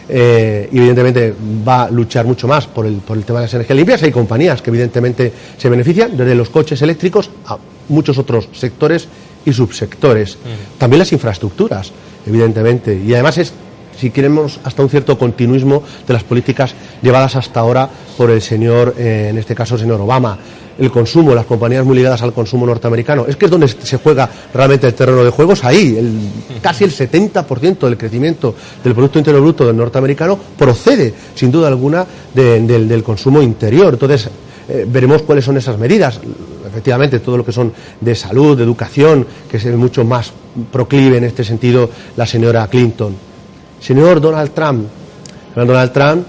Eh, 0.06 0.68
evidentemente 0.70 1.34
va 1.66 1.84
a 1.84 1.90
luchar 1.90 2.26
mucho 2.26 2.46
más 2.46 2.66
por 2.66 2.84
el, 2.84 2.96
por 2.96 3.16
el 3.16 3.24
tema 3.24 3.38
de 3.38 3.46
las 3.46 3.54
energías 3.54 3.76
limpias. 3.76 4.02
Hay 4.02 4.12
compañías 4.12 4.60
que 4.60 4.68
evidentemente 4.68 5.32
se 5.56 5.70
benefician, 5.70 6.16
desde 6.16 6.34
los 6.34 6.50
coches 6.50 6.82
eléctricos 6.82 7.30
a 7.46 7.56
muchos 7.88 8.18
otros 8.18 8.48
sectores 8.52 9.08
y 9.44 9.52
subsectores. 9.52 10.38
También 10.78 10.98
las 10.98 11.12
infraestructuras, 11.12 11.92
evidentemente. 12.26 12.94
Y 12.94 13.14
además 13.14 13.38
es, 13.38 13.52
si 14.04 14.10
queremos, 14.10 14.60
hasta 14.64 14.82
un 14.82 14.90
cierto 14.90 15.16
continuismo 15.16 15.82
de 16.06 16.12
las 16.12 16.24
políticas 16.24 16.74
llevadas 17.00 17.36
hasta 17.36 17.60
ahora 17.60 17.88
por 18.18 18.30
el 18.30 18.42
señor, 18.42 18.94
eh, 18.98 19.28
en 19.30 19.38
este 19.38 19.54
caso 19.54 19.76
el 19.76 19.80
señor 19.80 19.98
Obama. 19.98 20.36
El 20.78 20.90
consumo, 20.90 21.34
las 21.34 21.46
compañías 21.46 21.86
muy 21.86 21.96
ligadas 21.96 22.20
al 22.20 22.34
consumo 22.34 22.66
norteamericano. 22.66 23.24
Es 23.26 23.36
que 23.36 23.46
es 23.46 23.50
donde 23.50 23.66
se 23.66 23.96
juega 23.96 24.28
realmente 24.52 24.86
el 24.88 24.92
terreno 24.92 25.24
de 25.24 25.30
juegos, 25.30 25.64
ahí. 25.64 25.96
El, 25.96 26.60
casi 26.60 26.84
el 26.84 26.90
70% 26.92 27.78
del 27.78 27.96
crecimiento 27.96 28.54
del 28.82 28.92
Producto 28.92 29.18
Interior 29.18 29.40
Bruto 29.40 29.66
del 29.66 29.76
norteamericano 29.76 30.38
procede, 30.58 31.14
sin 31.34 31.50
duda 31.50 31.68
alguna, 31.68 32.04
de- 32.34 32.60
del, 32.60 32.86
del 32.86 33.02
consumo 33.02 33.40
interior. 33.40 33.94
Entonces, 33.94 34.28
eh, 34.68 34.84
veremos 34.86 35.22
cuáles 35.22 35.46
son 35.46 35.56
esas 35.56 35.78
medidas. 35.78 36.20
Efectivamente, 36.66 37.20
todo 37.20 37.38
lo 37.38 37.44
que 37.46 37.52
son 37.52 37.72
de 38.02 38.14
salud, 38.14 38.54
de 38.54 38.64
educación, 38.64 39.26
que 39.50 39.56
es 39.56 39.64
mucho 39.76 40.04
más 40.04 40.30
proclive 40.70 41.16
en 41.16 41.24
este 41.24 41.42
sentido 41.42 41.88
la 42.16 42.26
señora 42.26 42.66
Clinton. 42.66 43.32
Señor 43.84 44.18
Donald 44.18 44.52
Trump, 44.52 44.86
Donald 45.54 45.92
Trump, 45.92 46.26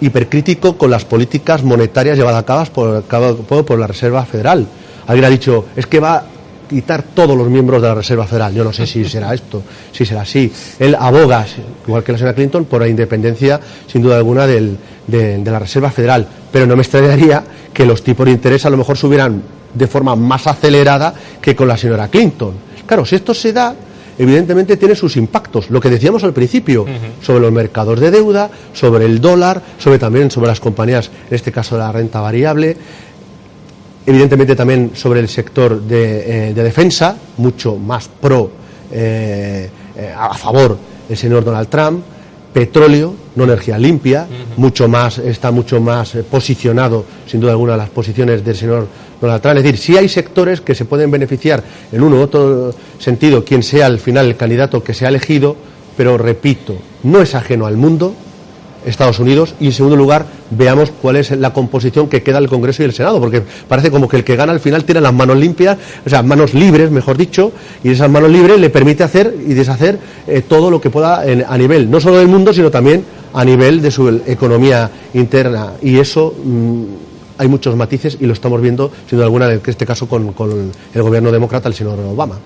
hipercrítico 0.00 0.78
con 0.78 0.90
las 0.90 1.04
políticas 1.04 1.62
monetarias 1.62 2.16
llevadas 2.16 2.42
a 2.42 2.46
cabo 2.46 3.36
por, 3.36 3.64
por 3.66 3.78
la 3.78 3.86
Reserva 3.86 4.24
Federal. 4.24 4.66
Alguien 5.06 5.24
ha 5.26 5.28
dicho, 5.28 5.66
es 5.76 5.86
que 5.86 6.00
va 6.00 6.14
a 6.16 6.24
quitar 6.70 7.02
todos 7.02 7.36
los 7.36 7.48
miembros 7.48 7.82
de 7.82 7.88
la 7.88 7.94
Reserva 7.96 8.26
Federal. 8.26 8.54
Yo 8.54 8.64
no 8.64 8.72
sé 8.72 8.86
si 8.86 9.04
será 9.04 9.34
esto, 9.34 9.62
si 9.92 10.06
será 10.06 10.22
así. 10.22 10.50
Él 10.78 10.96
aboga, 10.98 11.44
igual 11.86 12.02
que 12.02 12.12
la 12.12 12.18
señora 12.18 12.34
Clinton, 12.34 12.64
por 12.64 12.80
la 12.80 12.88
independencia, 12.88 13.60
sin 13.86 14.00
duda 14.00 14.16
alguna, 14.16 14.46
de, 14.46 14.78
de 15.06 15.50
la 15.50 15.58
Reserva 15.58 15.90
Federal. 15.90 16.26
Pero 16.50 16.66
no 16.66 16.76
me 16.76 16.82
extrañaría 16.82 17.44
que 17.74 17.84
los 17.84 18.02
tipos 18.02 18.24
de 18.24 18.32
interés 18.32 18.64
a 18.64 18.70
lo 18.70 18.78
mejor 18.78 18.96
subieran 18.96 19.42
de 19.74 19.86
forma 19.86 20.16
más 20.16 20.46
acelerada 20.46 21.12
que 21.42 21.54
con 21.54 21.68
la 21.68 21.76
señora 21.76 22.08
Clinton. 22.08 22.54
Claro, 22.86 23.04
si 23.04 23.16
esto 23.16 23.34
se 23.34 23.52
da, 23.52 23.74
evidentemente 24.20 24.76
tiene 24.76 24.94
sus 24.94 25.16
impactos. 25.16 25.70
Lo 25.70 25.80
que 25.80 25.88
decíamos 25.88 26.22
al 26.24 26.34
principio, 26.34 26.84
sobre 27.22 27.40
los 27.40 27.50
mercados 27.50 27.98
de 27.98 28.10
deuda, 28.10 28.50
sobre 28.74 29.06
el 29.06 29.18
dólar, 29.18 29.62
sobre 29.78 29.98
también 29.98 30.30
sobre 30.30 30.48
las 30.48 30.60
compañías, 30.60 31.10
en 31.30 31.34
este 31.34 31.50
caso 31.50 31.76
de 31.76 31.80
la 31.80 31.90
renta 31.90 32.20
variable, 32.20 32.76
evidentemente 34.04 34.54
también 34.54 34.90
sobre 34.94 35.20
el 35.20 35.28
sector 35.28 35.80
de, 35.80 36.48
eh, 36.48 36.54
de 36.54 36.62
defensa, 36.62 37.16
mucho 37.38 37.76
más 37.76 38.08
pro, 38.08 38.50
eh, 38.92 39.70
eh, 39.96 40.14
a 40.14 40.34
favor 40.34 40.76
del 41.08 41.16
señor 41.16 41.42
Donald 41.42 41.68
Trump, 41.68 42.04
petróleo, 42.52 43.14
no 43.36 43.44
energía 43.44 43.78
limpia, 43.78 44.26
mucho 44.56 44.88
más, 44.88 45.18
está 45.18 45.50
mucho 45.50 45.80
más 45.80 46.14
eh, 46.14 46.22
posicionado, 46.22 47.04
sin 47.26 47.40
duda 47.40 47.52
alguna, 47.52 47.76
las 47.76 47.90
posiciones 47.90 48.44
del 48.44 48.56
señor 48.56 48.88
Donald 49.20 49.40
Trump. 49.40 49.58
Es 49.58 49.64
decir, 49.64 49.78
sí 49.78 49.96
hay 49.96 50.08
sectores 50.08 50.60
que 50.60 50.74
se 50.74 50.84
pueden 50.84 51.10
beneficiar 51.10 51.62
en 51.92 52.02
uno 52.02 52.16
u 52.16 52.20
otro 52.20 52.74
sentido, 52.98 53.44
quien 53.44 53.62
sea 53.62 53.86
al 53.86 53.98
final 53.98 54.26
el 54.26 54.36
candidato 54.36 54.82
que 54.82 54.94
sea 54.94 55.08
elegido, 55.08 55.56
pero 55.96 56.18
repito, 56.18 56.76
no 57.02 57.20
es 57.20 57.34
ajeno 57.34 57.66
al 57.66 57.76
mundo, 57.76 58.14
Estados 58.86 59.18
Unidos 59.18 59.54
y 59.60 59.66
en 59.66 59.72
segundo 59.72 59.96
lugar 59.96 60.24
veamos 60.50 60.90
cuál 61.02 61.16
es 61.16 61.30
la 61.32 61.52
composición 61.52 62.08
que 62.08 62.22
queda 62.22 62.40
del 62.40 62.48
Congreso 62.48 62.82
y 62.82 62.86
el 62.86 62.92
Senado 62.92 63.20
porque 63.20 63.42
parece 63.68 63.90
como 63.90 64.08
que 64.08 64.16
el 64.16 64.24
que 64.24 64.36
gana 64.36 64.52
al 64.52 64.60
final 64.60 64.84
tiene 64.84 65.00
las 65.00 65.12
manos 65.12 65.36
limpias 65.36 65.76
o 66.04 66.08
sea 66.08 66.22
manos 66.22 66.54
libres 66.54 66.90
mejor 66.90 67.16
dicho 67.16 67.52
y 67.84 67.90
esas 67.90 68.10
manos 68.10 68.30
libres 68.30 68.58
le 68.58 68.70
permite 68.70 69.02
hacer 69.04 69.34
y 69.46 69.54
deshacer 69.54 69.98
eh, 70.26 70.42
todo 70.46 70.70
lo 70.70 70.80
que 70.80 70.90
pueda 70.90 71.26
en- 71.26 71.44
a 71.48 71.56
nivel 71.58 71.90
no 71.90 72.00
solo 72.00 72.16
del 72.18 72.28
mundo 72.28 72.52
sino 72.52 72.70
también 72.70 73.04
a 73.32 73.44
nivel 73.44 73.80
de 73.82 73.90
su 73.90 74.08
economía 74.26 74.90
interna 75.14 75.72
y 75.82 75.98
eso 75.98 76.34
mm, 76.42 76.82
hay 77.38 77.48
muchos 77.48 77.74
matices 77.74 78.18
y 78.20 78.26
lo 78.26 78.34
estamos 78.34 78.60
viendo, 78.60 78.90
sin 79.08 79.16
duda 79.16 79.24
alguna, 79.24 79.50
en 79.50 79.62
este 79.64 79.86
caso 79.86 80.06
con, 80.06 80.34
con 80.34 80.70
el 80.92 81.02
gobierno 81.02 81.32
demócrata, 81.32 81.68
el 81.70 81.74
señor 81.74 81.98
Obama. 82.00 82.38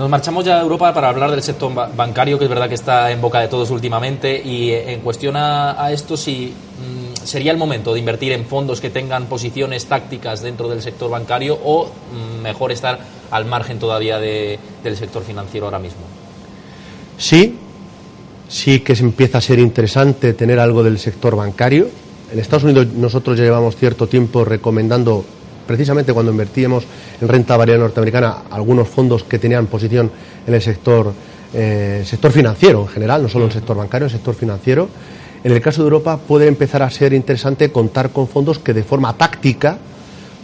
Nos 0.00 0.08
marchamos 0.08 0.46
ya 0.46 0.56
a 0.56 0.62
Europa 0.62 0.94
para 0.94 1.10
hablar 1.10 1.30
del 1.30 1.42
sector 1.42 1.70
bancario, 1.94 2.38
que 2.38 2.44
es 2.44 2.48
verdad 2.48 2.70
que 2.70 2.74
está 2.74 3.10
en 3.12 3.20
boca 3.20 3.38
de 3.38 3.48
todos 3.48 3.68
últimamente, 3.68 4.40
y 4.42 4.70
eh, 4.70 4.94
en 4.94 5.00
cuestión 5.00 5.36
a, 5.36 5.92
esto, 5.92 6.16
si 6.16 6.46
mm, 6.46 7.22
sería 7.22 7.52
el 7.52 7.58
momento 7.58 7.92
de 7.92 7.98
invertir 7.98 8.32
en 8.32 8.46
fondos 8.46 8.80
que 8.80 8.88
tengan 8.88 9.26
posiciones 9.26 9.84
tácticas 9.84 10.40
dentro 10.40 10.70
del 10.70 10.80
sector 10.80 11.10
bancario 11.10 11.58
o 11.62 11.84
mm, 11.84 12.40
mejor 12.40 12.72
estar 12.72 12.98
al 13.30 13.44
margen 13.44 13.78
todavía 13.78 14.18
del 14.18 14.96
sector 14.96 15.22
financiero 15.22 15.66
ahora 15.66 15.78
mismo. 15.78 16.00
Sí, 17.18 17.58
sí 18.48 18.80
que 18.80 18.96
se 18.96 19.02
empieza 19.02 19.36
a 19.36 19.42
ser 19.42 19.58
interesante 19.58 20.32
tener 20.32 20.60
algo 20.60 20.82
del 20.82 20.98
sector 20.98 21.36
bancario. 21.36 21.88
En 22.32 22.38
Estados 22.38 22.64
Unidos 22.64 22.86
nosotros 22.86 23.36
ya 23.36 23.44
llevamos 23.44 23.76
cierto 23.76 24.06
tiempo 24.06 24.46
recomendando 24.46 25.26
precisamente 25.66 26.12
cuando 26.12 26.32
invertíamos 26.32 26.84
en 27.20 27.28
renta 27.28 27.56
variable 27.56 27.84
norteamericana, 27.84 28.36
algunos 28.50 28.88
fondos 28.88 29.24
que 29.24 29.38
tenían 29.38 29.66
posición 29.66 30.10
en 30.46 30.54
el 30.54 30.62
sector, 30.62 31.12
eh, 31.54 32.02
sector 32.04 32.32
financiero 32.32 32.82
en 32.82 32.88
general, 32.88 33.22
no 33.22 33.28
solo 33.28 33.44
en 33.44 33.50
el 33.50 33.54
sector 33.54 33.76
bancario, 33.76 34.06
en 34.06 34.12
el 34.12 34.16
sector 34.16 34.34
financiero. 34.34 34.88
En 35.42 35.52
el 35.52 35.60
caso 35.60 35.82
de 35.82 35.86
Europa 35.86 36.18
puede 36.18 36.46
empezar 36.48 36.82
a 36.82 36.90
ser 36.90 37.12
interesante 37.12 37.72
contar 37.72 38.10
con 38.10 38.28
fondos 38.28 38.58
que 38.58 38.74
de 38.74 38.82
forma 38.82 39.14
táctica 39.14 39.78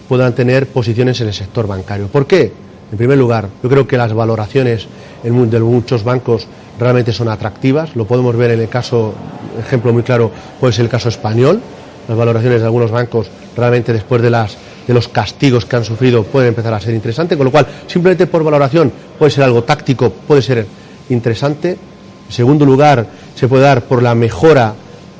puedan 0.09 0.35
tener 0.35 0.69
posiciones 0.69 1.21
en 1.21 1.29
el 1.29 1.35
sector 1.35 1.67
bancario. 1.67 2.07
¿Por 2.07 2.27
qué? 2.27 2.53
En 2.91 2.97
primer 2.97 3.19
lugar, 3.19 3.49
yo 3.63 3.69
creo 3.69 3.87
que 3.87 3.97
las 3.97 4.13
valoraciones 4.13 4.87
de 5.23 5.31
muchos 5.61 6.05
bancos 6.05 6.47
realmente 6.79 7.13
son 7.13 7.29
atractivas. 7.29 7.97
Lo 7.97 8.07
podemos 8.07 8.37
ver 8.37 8.53
en 8.53 8.61
el 8.61 8.69
caso, 8.69 9.13
ejemplo 9.59 9.93
muy 9.93 10.03
claro, 10.03 10.31
puede 10.61 10.73
ser 10.73 10.85
el 10.85 10.91
caso 10.91 11.09
español. 11.09 11.61
Las 12.09 12.17
valoraciones 12.17 12.61
de 12.61 12.67
algunos 12.67 12.93
bancos 12.93 13.29
realmente 13.57 13.93
después 13.93 14.23
de 14.23 14.31
las 14.31 14.57
de 14.87 14.95
los 14.95 15.09
castigos 15.09 15.67
que 15.67 15.77
han 15.77 15.85
sufrido 15.85 16.23
pueden 16.23 16.49
empezar 16.49 16.73
a 16.75 16.81
ser 16.81 16.95
interesantes, 16.95 17.37
con 17.37 17.47
lo 17.47 17.51
cual 17.51 17.67
simplemente 17.87 18.27
por 18.27 18.45
valoración 18.45 18.93
puede 19.19 19.31
ser 19.31 19.45
algo 19.45 19.65
táctico, 19.65 20.11
puede 20.11 20.43
ser 20.43 20.67
interesante. 21.09 21.71
En 21.71 22.33
segundo 22.33 22.65
lugar, 22.65 23.07
se 23.35 23.49
puede 23.49 23.65
dar 23.65 23.83
por 23.83 24.03
la 24.03 24.15
mejora, 24.15 24.75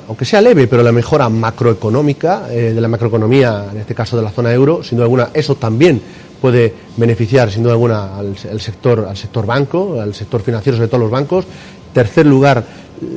aunque 0.07 0.25
sea 0.25 0.41
leve, 0.41 0.67
pero 0.67 0.83
la 0.83 0.91
mejora 0.91 1.29
macroeconómica 1.29 2.47
eh, 2.49 2.73
de 2.73 2.81
la 2.81 2.87
macroeconomía, 2.87 3.65
en 3.71 3.79
este 3.79 3.95
caso 3.95 4.17
de 4.17 4.23
la 4.23 4.31
zona 4.31 4.53
euro, 4.53 4.83
sin 4.83 4.97
duda 4.97 5.05
alguna, 5.05 5.29
eso 5.33 5.55
también 5.55 6.01
puede 6.41 6.73
beneficiar 6.95 7.51
sin 7.51 7.63
duda 7.63 7.73
alguna 7.73 8.17
al, 8.17 8.37
sector 8.59 9.05
al 9.09 9.17
sector 9.17 9.45
banco, 9.45 9.99
al 9.99 10.13
sector 10.13 10.41
financiero, 10.41 10.77
sobre 10.77 10.89
todo 10.89 11.01
los 11.01 11.11
bancos. 11.11 11.45
Tercer 11.93 12.25
lugar, 12.25 12.63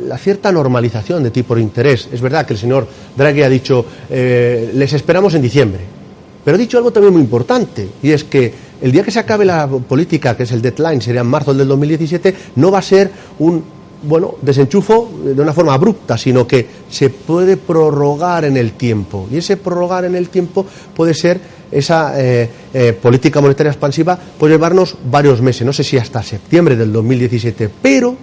la 0.07 0.17
cierta 0.17 0.51
normalización 0.51 1.23
de 1.23 1.31
tipo 1.31 1.55
de 1.55 1.61
interés. 1.61 2.09
Es 2.13 2.21
verdad 2.21 2.47
que 2.47 2.55
el 2.55 2.59
señor 2.59 2.87
Draghi 3.17 3.43
ha 3.43 3.49
dicho 3.49 3.85
eh, 4.09 4.71
les 4.75 4.93
esperamos 4.93 5.35
en 5.35 5.43
diciembre. 5.43 6.00
Pero 6.45 6.55
ha 6.55 6.59
dicho 6.59 6.79
algo 6.79 6.91
también 6.91 7.13
muy 7.13 7.23
importante, 7.23 7.89
y 8.03 8.11
es 8.11 8.25
que 8.25 8.53
el 8.81 8.93
día 8.93 9.03
que 9.03 9.11
se 9.11 9.19
acabe 9.19 9.45
la 9.45 9.69
política, 9.69 10.37
que 10.37 10.45
es 10.45 10.53
el 10.53 10.63
deadline, 10.63 11.03
sería 11.03 11.21
en 11.21 11.27
marzo 11.27 11.53
del 11.53 11.69
2017, 11.69 12.35
no 12.57 12.71
va 12.71 12.79
a 12.79 12.83
ser 12.83 13.11
un 13.39 13.63
bueno, 14.03 14.37
desenchufo 14.41 15.11
de 15.23 15.41
una 15.41 15.53
forma 15.53 15.75
abrupta, 15.75 16.17
sino 16.17 16.47
que 16.47 16.67
se 16.89 17.11
puede 17.11 17.57
prorrogar 17.57 18.45
en 18.45 18.57
el 18.57 18.73
tiempo. 18.73 19.29
Y 19.31 19.37
ese 19.37 19.57
prorrogar 19.57 20.05
en 20.05 20.15
el 20.15 20.31
tiempo 20.31 20.65
puede 20.95 21.13
ser 21.13 21.41
esa 21.71 22.21
eh, 22.21 22.49
eh, 22.73 22.93
política 22.95 23.41
monetaria 23.41 23.71
expansiva, 23.71 24.19
puede 24.39 24.55
llevarnos 24.55 24.97
varios 25.11 25.41
meses, 25.41 25.67
no 25.67 25.73
sé 25.73 25.85
si 25.85 25.99
hasta 25.99 26.23
septiembre 26.23 26.77
del 26.77 26.93
2017, 26.93 27.71
pero, 27.83 28.17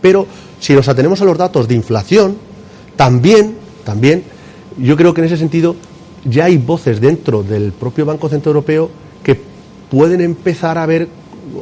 pero 0.00 0.26
si 0.58 0.72
nos 0.74 0.88
atenemos 0.88 1.20
a 1.20 1.24
los 1.24 1.38
datos 1.38 1.68
de 1.68 1.74
inflación, 1.74 2.36
también, 2.96 3.54
también, 3.84 4.24
yo 4.78 4.96
creo 4.96 5.14
que 5.14 5.20
en 5.20 5.26
ese 5.26 5.36
sentido 5.36 5.76
ya 6.24 6.46
hay 6.46 6.58
voces 6.58 7.00
dentro 7.00 7.42
del 7.42 7.72
propio 7.72 8.06
Banco 8.06 8.28
Central 8.28 8.56
Europeo 8.56 8.90
que 9.22 9.40
pueden 9.90 10.20
empezar 10.20 10.78
a 10.78 10.86
ver 10.86 11.08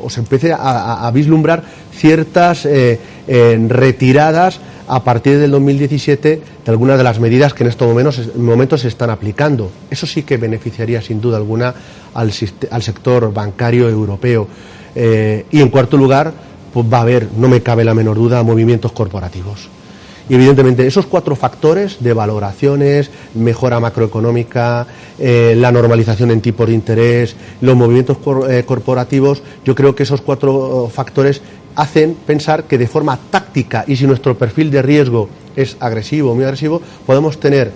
o 0.03 0.11
se 0.11 0.21
empiece 0.21 0.53
a, 0.53 1.09
vislumbrar 1.15 1.63
ciertas 1.93 2.67
eh, 2.67 2.99
retiradas 3.69 4.61
a 4.89 5.03
partir 5.03 5.39
del 5.39 5.51
2017 5.51 6.41
de 6.65 6.71
algunas 6.71 6.99
de 6.99 7.05
las 7.05 7.19
medidas 7.19 7.55
que 7.55 7.65
en 7.65 7.71
estos 7.71 7.89
momentos, 8.37 8.81
se 8.81 8.89
están 8.89 9.11
aplicando. 9.11 9.71
Eso 9.91 10.07
sí 10.07 10.23
que 10.23 10.37
beneficiaría 10.37 11.03
sin 11.03 11.21
duda 11.21 11.37
alguna 11.37 11.75
al, 12.15 12.33
sector 12.33 13.33
bancario 13.33 13.89
europeo. 13.89 14.47
Eh, 14.95 15.45
y 15.51 15.61
en 15.61 15.69
cuarto 15.69 15.97
lugar, 15.97 16.33
pues 16.73 16.87
va 16.93 16.99
a 16.99 17.03
haber, 17.03 17.29
no 17.37 17.49
me 17.49 17.63
cabe 17.63 17.85
la 17.85 17.95
menor 17.95 18.17
duda, 18.17 18.43
movimientos 18.43 18.93
corporativos. 18.93 19.69
Y 20.29 20.35
evidentemente 20.35 20.87
esos 20.87 21.07
cuatro 21.07 21.37
factores 21.37 21.99
de 22.01 22.13
valoraciones, 22.13 23.11
mejora 23.35 23.79
macroeconómica, 23.79 24.87
eh, 25.19 25.55
la 25.57 25.71
normalización 25.71 26.33
en 26.33 26.41
tipos 26.41 26.67
de 26.67 26.75
interés, 26.75 27.37
los 27.61 27.77
movimientos 27.77 28.19
eh, 28.49 28.65
corporativos, 28.67 29.43
yo 29.65 29.75
creo 29.75 29.95
que 29.95 30.03
esos 30.03 30.21
cuatro 30.21 30.91
factores 30.93 31.43
hacen 31.77 32.17
pensar 32.27 32.65
que 32.65 32.79
de 32.79 32.89
forma 32.89 33.19
táctica 33.31 33.85
y 33.87 33.97
si 33.97 34.07
nuestro 34.07 34.37
perfil 34.37 34.71
de 34.71 34.83
riesgo 34.83 35.29
es 35.55 35.77
agresivo 35.79 36.35
muy 36.35 36.45
agresivo, 36.45 36.83
podemos 37.07 37.39
tener 37.39 37.71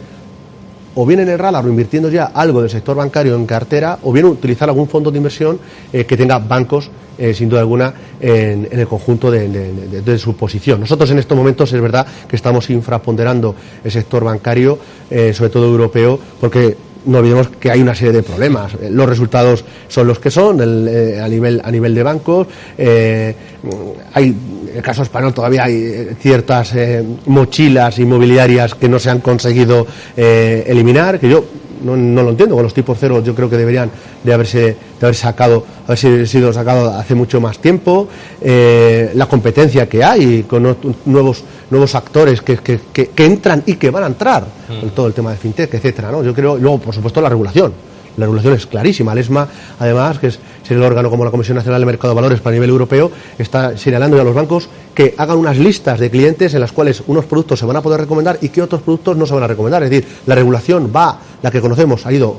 o 0.94 1.06
bien 1.06 1.20
en 1.20 1.28
el 1.28 1.38
radar 1.38 1.64
o 1.64 1.68
invirtiendo 1.68 2.08
ya 2.10 2.26
algo 2.26 2.60
del 2.60 2.70
sector 2.70 2.96
bancario 2.96 3.34
en 3.34 3.46
cartera, 3.46 3.98
o 4.02 4.12
bien 4.12 4.26
utilizar 4.26 4.68
algún 4.68 4.88
fondo 4.88 5.10
de 5.10 5.18
inversión 5.18 5.58
eh, 5.92 6.04
que 6.04 6.16
tenga 6.16 6.38
bancos, 6.38 6.90
eh, 7.18 7.34
sin 7.34 7.48
duda 7.48 7.60
alguna, 7.60 7.92
en, 8.20 8.68
el 8.70 8.86
conjunto 8.86 9.30
de, 9.30 10.18
su 10.18 10.34
posición. 10.36 10.80
Nosotros 10.80 11.10
en 11.10 11.18
estos 11.18 11.36
momentos 11.36 11.72
es 11.72 11.80
verdad 11.80 12.06
que 12.28 12.36
estamos 12.36 12.68
infraponderando 12.70 13.54
el 13.84 13.90
sector 13.90 14.24
bancario, 14.24 14.78
eh, 15.10 15.32
sobre 15.32 15.50
todo 15.50 15.66
europeo, 15.66 16.18
porque 16.40 16.76
no 17.06 17.18
olvidemos 17.18 17.48
que 17.48 17.70
hay 17.70 17.80
una 17.80 17.94
serie 17.94 18.12
de 18.12 18.22
problemas. 18.22 18.72
Los 18.90 19.08
resultados 19.08 19.64
son 19.88 20.06
los 20.06 20.18
que 20.18 20.30
son 20.30 20.60
a, 20.60 21.28
nivel, 21.28 21.60
a 21.64 21.70
nivel 21.70 21.94
de 21.94 22.02
bancos. 22.02 22.46
hay 22.78 24.34
en 24.70 24.76
el 24.76 24.82
caso 24.82 25.02
español 25.02 25.34
todavía 25.34 25.64
hay 25.64 25.74
eh, 25.74 26.16
ciertas 26.20 26.74
eh, 26.74 27.04
mochilas 27.26 27.98
inmobiliarias 27.98 28.74
que 28.74 28.88
no 28.88 28.98
se 28.98 29.10
han 29.10 29.20
conseguido 29.20 29.86
eh, 30.16 30.64
eliminar, 30.66 31.18
que 31.18 31.28
yo 31.28 31.44
no, 31.82 32.22
lo 32.22 32.30
entiendo, 32.30 32.54
con 32.54 32.64
los 32.64 32.74
tipos 32.74 32.96
cero 33.00 33.22
yo 33.22 33.34
creo 33.34 33.48
que 33.48 33.56
deberían 33.56 33.90
de 34.22 34.32
haberse, 34.32 34.60
de 34.60 34.76
haber 35.06 35.14
sacado, 35.14 35.64
haber 35.86 36.26
sido 36.26 36.52
sacado 36.52 36.90
hace 36.90 37.14
mucho 37.14 37.40
más 37.40 37.58
tiempo, 37.58 38.08
la 38.42 39.26
competencia 39.26 39.88
que 39.88 40.04
hay 40.04 40.44
con 40.44 40.76
nuevos 41.06 41.44
nuevos 41.70 41.94
actores 41.94 42.42
que, 42.42 42.56
que, 42.58 42.80
que, 42.92 43.24
entran 43.24 43.62
y 43.64 43.74
que 43.74 43.90
van 43.90 44.04
a 44.04 44.06
entrar, 44.08 44.44
mm. 44.44 44.80
con 44.80 44.90
todo 44.90 45.06
el 45.06 45.14
tema 45.14 45.30
de 45.30 45.36
fintech, 45.36 45.72
etcétera, 45.72 46.10
¿no? 46.10 46.22
Yo 46.22 46.34
creo, 46.34 46.58
luego 46.58 46.78
por 46.78 46.94
supuesto 46.94 47.20
la 47.20 47.28
regulación 47.28 47.72
la 48.16 48.26
regulación 48.26 48.54
es 48.54 48.66
clarísima. 48.66 49.12
El 49.12 49.18
ESMA, 49.18 49.48
además, 49.78 50.18
que 50.18 50.28
es 50.28 50.38
el 50.68 50.82
órgano 50.82 51.10
como 51.10 51.24
la 51.24 51.30
Comisión 51.30 51.56
Nacional 51.56 51.80
de 51.80 51.86
Mercado 51.86 52.14
de 52.14 52.16
Valores 52.16 52.40
para 52.40 52.54
nivel 52.54 52.70
europeo, 52.70 53.10
está 53.38 53.76
señalando 53.76 54.20
a 54.20 54.24
los 54.24 54.34
bancos 54.34 54.68
que 54.94 55.14
hagan 55.16 55.38
unas 55.38 55.58
listas 55.58 55.98
de 55.98 56.10
clientes 56.10 56.54
en 56.54 56.60
las 56.60 56.72
cuales 56.72 57.02
unos 57.06 57.24
productos 57.24 57.58
se 57.58 57.66
van 57.66 57.76
a 57.76 57.82
poder 57.82 58.00
recomendar 58.00 58.38
y 58.40 58.48
que 58.50 58.62
otros 58.62 58.82
productos 58.82 59.16
no 59.16 59.26
se 59.26 59.34
van 59.34 59.42
a 59.42 59.46
recomendar. 59.46 59.82
Es 59.82 59.90
decir, 59.90 60.08
la 60.26 60.34
regulación 60.34 60.92
va, 60.94 61.18
la 61.42 61.50
que 61.50 61.60
conocemos, 61.60 62.06
ha 62.06 62.12
ido 62.12 62.36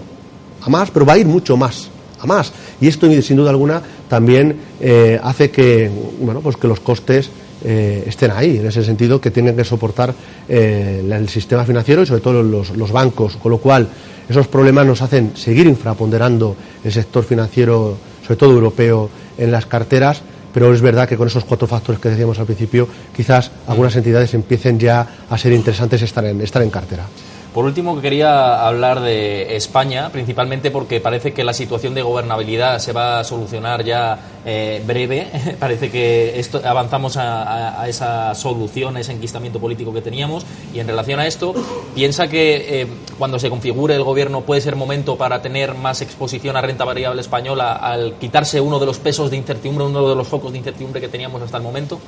a 0.62 0.70
más, 0.70 0.92
pero 0.92 1.06
va 1.06 1.14
a 1.14 1.18
ir 1.18 1.26
mucho 1.26 1.58
más 1.58 1.90
a 2.22 2.28
más. 2.28 2.54
Y 2.80 2.88
esto, 2.88 3.10
sin 3.22 3.38
duda 3.38 3.50
alguna, 3.50 3.82
también 4.08 4.56
eh, 4.80 5.20
hace 5.22 5.50
que, 5.50 5.90
bueno, 6.20 6.42
pues 6.42 6.56
que 6.56 6.68
los 6.68 6.80
costes 6.80 7.30
eh, 7.64 8.04
estén 8.08 8.32
ahí, 8.32 8.58
en 8.58 8.68
ese 8.68 8.84
sentido, 8.84 9.20
que 9.20 9.32
tengan 9.32 9.56
que 9.56 9.64
soportar 9.64 10.14
eh, 10.48 11.04
el 11.10 11.30
sistema 11.30 11.64
financiero 11.64 12.04
y 12.04 12.06
sobre 12.06 12.22
todo 12.22 12.44
los, 12.44 12.76
los, 12.76 12.92
bancos, 12.92 13.38
con 13.38 13.52
lo 13.52 13.58
cual 13.58 13.88
esos 14.32 14.48
problemas 14.48 14.86
nos 14.86 15.02
hacen 15.02 15.34
seguir 15.36 15.68
infraponderando 15.68 16.56
el 16.84 16.92
sector 16.92 17.24
financiero, 17.24 17.98
sobre 18.24 18.38
todo 18.38 18.52
europeo, 18.52 19.10
en 19.38 19.52
las 19.52 19.66
carteras, 19.66 20.22
pero 20.54 20.74
es 20.74 20.82
verdad 20.82 21.08
que 21.08 21.18
con 21.18 21.28
esos 21.28 21.46
cuatro 21.46 21.68
factores 21.68 22.02
que 22.02 22.10
decíamos 22.10 22.40
al 22.40 22.46
principio, 22.46 22.88
quizás 23.16 23.52
algunas 23.68 23.96
entidades 23.96 24.34
empiecen 24.34 24.80
ya 24.80 25.26
a 25.30 25.38
ser 25.38 25.54
interesantes 25.54 26.02
estar 26.02 26.26
en, 26.26 26.42
estar 26.42 26.62
en 26.62 26.70
cartera. 26.70 27.06
Por 27.54 27.66
último, 27.66 28.00
quería 28.00 28.66
hablar 28.66 29.02
de 29.02 29.58
España, 29.58 30.10
principalmente 30.10 30.72
porque 30.72 31.02
parece 31.02 31.34
que 31.34 31.44
la 31.44 31.54
situación 31.54 31.94
de 31.94 32.02
gobernabilidad 32.02 32.80
se 32.80 32.94
va 32.94 33.20
a 33.20 33.24
solucionar 33.26 33.84
ya 33.84 34.18
eh, 34.46 34.82
breve. 34.88 35.28
parece 35.60 35.92
que 35.92 36.42
avanzamos 36.64 37.18
a, 37.18 37.86
esa 37.90 38.34
solución, 38.36 38.96
a 38.96 39.02
ese 39.02 39.12
enquistamiento 39.12 39.60
político 39.60 39.92
que 39.92 40.02
teníamos. 40.02 40.46
Y 40.74 40.80
en 40.80 40.88
relación 40.88 41.20
a 41.20 41.28
esto, 41.28 41.54
piensa 41.94 42.30
que 42.30 42.82
eh, 42.82 42.88
cuando 43.18 43.38
se 43.38 43.50
configure 43.50 43.96
el 43.96 44.04
gobierno 44.04 44.42
puede 44.42 44.62
ser 44.62 44.78
momento 44.78 45.18
para 45.18 45.42
tener 45.42 45.76
más 45.76 46.02
exposición 46.02 46.56
a 46.56 46.62
renta 46.62 46.86
variable 46.86 47.20
española 47.20 47.74
al 47.74 48.14
quitarse 48.14 48.62
uno 48.62 48.80
de 48.80 48.86
los 48.86 49.00
pesos 49.00 49.30
de 49.30 49.36
incertidumbre, 49.36 49.84
uno 49.84 50.08
de 50.08 50.16
los 50.16 50.28
focos 50.28 50.54
de 50.54 50.60
incertidumbre 50.60 51.02
que 51.02 51.10
teníamos 51.10 51.42
hasta 51.42 51.58
el 51.58 51.64
momento. 51.64 52.00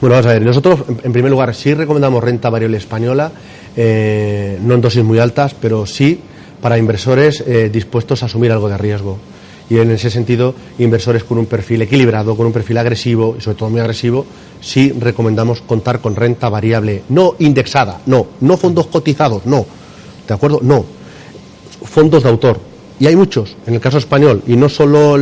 Bueno, 0.00 0.16
vamos 0.16 0.26
a 0.26 0.32
ver, 0.34 0.42
nosotros 0.42 0.80
en 1.02 1.12
primer 1.12 1.30
lugar 1.30 1.54
sí 1.54 1.72
recomendamos 1.72 2.22
renta 2.22 2.50
variable 2.50 2.76
española, 2.76 3.30
eh, 3.76 4.58
no 4.62 4.74
en 4.74 4.80
dosis 4.80 5.04
muy 5.04 5.18
altas, 5.18 5.54
pero 5.54 5.86
sí 5.86 6.20
para 6.60 6.78
inversores 6.78 7.42
eh, 7.46 7.70
dispuestos 7.72 8.22
a 8.22 8.26
asumir 8.26 8.50
algo 8.50 8.68
de 8.68 8.76
riesgo. 8.76 9.18
Y 9.70 9.78
en 9.78 9.90
ese 9.92 10.10
sentido, 10.10 10.54
inversores 10.78 11.24
con 11.24 11.38
un 11.38 11.46
perfil 11.46 11.82
equilibrado, 11.82 12.36
con 12.36 12.46
un 12.46 12.52
perfil 12.52 12.76
agresivo 12.78 13.34
y 13.38 13.40
sobre 13.40 13.56
todo 13.56 13.70
muy 13.70 13.80
agresivo, 13.80 14.26
sí 14.60 14.92
recomendamos 14.98 15.62
contar 15.62 16.00
con 16.00 16.16
renta 16.16 16.50
variable, 16.50 17.02
no 17.08 17.36
indexada, 17.38 18.00
no, 18.06 18.26
no 18.40 18.56
fondos 18.56 18.88
cotizados, 18.88 19.46
no, 19.46 19.64
¿de 20.26 20.34
acuerdo? 20.34 20.60
No. 20.62 20.84
fondos 21.82 22.22
de 22.22 22.28
autor. 22.28 22.58
Y 22.98 23.06
hay 23.06 23.16
muchos, 23.16 23.56
en 23.66 23.74
el 23.74 23.80
caso 23.80 23.98
español, 23.98 24.42
y 24.46 24.56
no 24.56 24.68
solo 24.68 25.18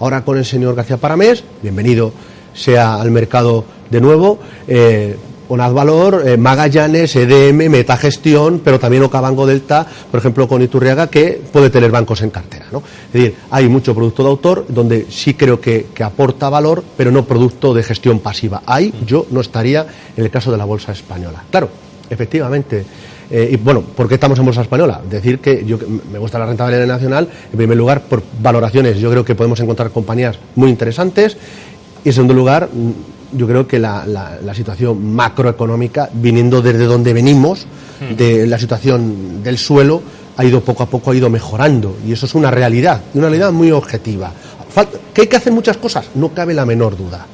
ahora 0.00 0.24
con 0.24 0.38
el 0.38 0.44
señor 0.44 0.74
García 0.74 0.96
Paramés, 0.96 1.44
bienvenido 1.62 2.12
sea 2.56 3.00
al 3.00 3.10
mercado 3.10 3.64
de 3.90 4.00
nuevo, 4.00 4.38
eh, 4.68 5.16
Valor, 5.48 6.22
eh, 6.26 6.36
Magallanes, 6.36 7.14
EDM, 7.14 7.68
Metagestión, 7.68 8.60
pero 8.64 8.78
también 8.78 9.02
Ocabango 9.04 9.46
Delta, 9.46 9.86
por 10.10 10.18
ejemplo, 10.18 10.48
con 10.48 10.62
Iturriaga, 10.62 11.08
que 11.08 11.40
puede 11.52 11.70
tener 11.70 11.90
bancos 11.90 12.22
en 12.22 12.30
cartera. 12.30 12.66
¿no? 12.72 12.78
Es 12.78 13.12
decir, 13.12 13.34
hay 13.50 13.68
mucho 13.68 13.94
producto 13.94 14.22
de 14.22 14.28
autor 14.28 14.66
donde 14.68 15.06
sí 15.08 15.34
creo 15.34 15.60
que, 15.60 15.86
aporta 16.04 16.48
valor, 16.48 16.82
pero 16.96 17.10
no 17.10 17.24
producto 17.24 17.74
de 17.74 17.82
gestión 17.82 18.20
pasiva. 18.20 18.62
Ahí 18.66 18.92
yo 19.06 19.26
no 19.30 19.40
estaría 19.40 19.86
en 20.16 20.24
el 20.24 20.30
caso 20.30 20.50
de 20.50 20.58
la 20.58 20.64
bolsa 20.64 20.92
española. 20.92 21.44
Claro, 21.50 21.68
efectivamente. 22.08 22.84
Eh, 23.28 23.50
y 23.52 23.56
bueno, 23.56 23.80
¿por 23.82 24.06
qué 24.06 24.14
estamos 24.14 24.38
en 24.38 24.44
bolsa 24.44 24.62
española? 24.62 25.00
Decir 25.08 25.40
que 25.40 25.64
yo 25.64 25.78
me 26.12 26.18
gusta 26.18 26.38
la 26.38 26.46
rentabilidad 26.46 26.86
nacional, 26.86 27.28
en 27.50 27.56
primer 27.56 27.76
lugar, 27.76 28.02
por 28.02 28.22
valoraciones. 28.40 28.98
Yo 28.98 29.10
creo 29.10 29.24
que 29.24 29.34
podemos 29.34 29.58
encontrar 29.58 29.90
compañías 29.90 30.38
muy 30.54 30.70
interesantes. 30.70 31.36
Y 32.04 32.10
en 32.10 32.12
segundo 32.12 32.34
lugar, 32.34 32.68
yo 33.32 33.46
creo 33.46 33.66
que 33.66 33.78
la, 33.78 34.04
la, 34.06 34.54
situación 34.54 35.14
macroeconómica, 35.14 36.08
viniendo 36.12 36.62
desde 36.62 36.84
donde 36.84 37.12
venimos, 37.12 37.66
hmm. 38.00 38.14
de 38.14 38.46
la 38.46 38.58
situación 38.58 39.42
del 39.42 39.58
suelo, 39.58 40.02
ha 40.36 40.44
ido 40.44 40.60
poco 40.60 40.82
a 40.82 40.86
poco 40.86 41.10
ha 41.10 41.14
ido 41.14 41.30
mejorando 41.30 41.96
y 42.06 42.12
eso 42.12 42.26
es 42.26 42.34
una 42.34 42.50
realidad, 42.50 43.00
una 43.14 43.28
realidad 43.28 43.52
muy 43.52 43.70
objetiva. 43.70 44.32
¿Que 45.14 45.22
hay 45.22 45.26
que 45.26 45.36
hacer 45.36 45.52
muchas 45.52 45.78
cosas? 45.78 46.06
No 46.14 46.34
cabe 46.34 46.52
la 46.52 46.66
menor 46.66 46.96
duda. 46.96 47.24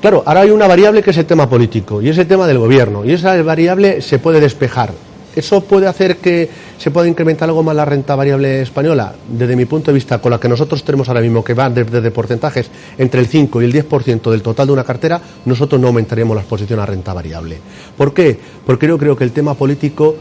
Claro, 0.00 0.22
ahora 0.24 0.42
hay 0.42 0.50
una 0.50 0.66
variable 0.66 1.02
que 1.02 1.10
es 1.10 1.18
el 1.18 1.26
tema 1.26 1.48
político 1.48 2.00
y 2.00 2.08
es 2.08 2.16
el 2.16 2.26
tema 2.26 2.46
del 2.46 2.58
gobierno 2.58 3.04
y 3.04 3.12
esa 3.12 3.42
variable 3.42 4.00
se 4.00 4.18
puede 4.18 4.40
despejar 4.40 4.92
¿Eso 5.40 5.62
puede 5.62 5.86
hacer 5.86 6.18
que 6.18 6.50
se 6.76 6.90
pueda 6.90 7.08
incrementar 7.08 7.48
algo 7.48 7.62
más 7.62 7.74
la 7.74 7.86
renta 7.86 8.14
variable 8.14 8.60
española? 8.60 9.14
Desde 9.26 9.56
mi 9.56 9.64
punto 9.64 9.90
de 9.90 9.94
vista, 9.94 10.18
con 10.18 10.30
la 10.30 10.38
que 10.38 10.50
nosotros 10.50 10.84
tenemos 10.84 11.08
ahora 11.08 11.22
mismo, 11.22 11.42
que 11.42 11.54
va 11.54 11.70
desde 11.70 12.10
porcentajes 12.10 12.70
entre 12.98 13.20
el 13.20 13.26
5 13.26 13.62
y 13.62 13.64
el 13.64 13.72
10% 13.72 14.30
del 14.30 14.42
total 14.42 14.66
de 14.66 14.72
una 14.74 14.84
cartera, 14.84 15.18
nosotros 15.46 15.80
no 15.80 15.86
aumentaríamos 15.86 16.34
la 16.34 16.42
exposición 16.42 16.78
a 16.78 16.84
renta 16.84 17.14
variable. 17.14 17.56
¿Por 17.96 18.12
qué? 18.12 18.38
Porque 18.66 18.86
yo 18.86 18.98
creo 18.98 19.16
que 19.16 19.24
el 19.24 19.32
tema 19.32 19.54
político, 19.54 20.16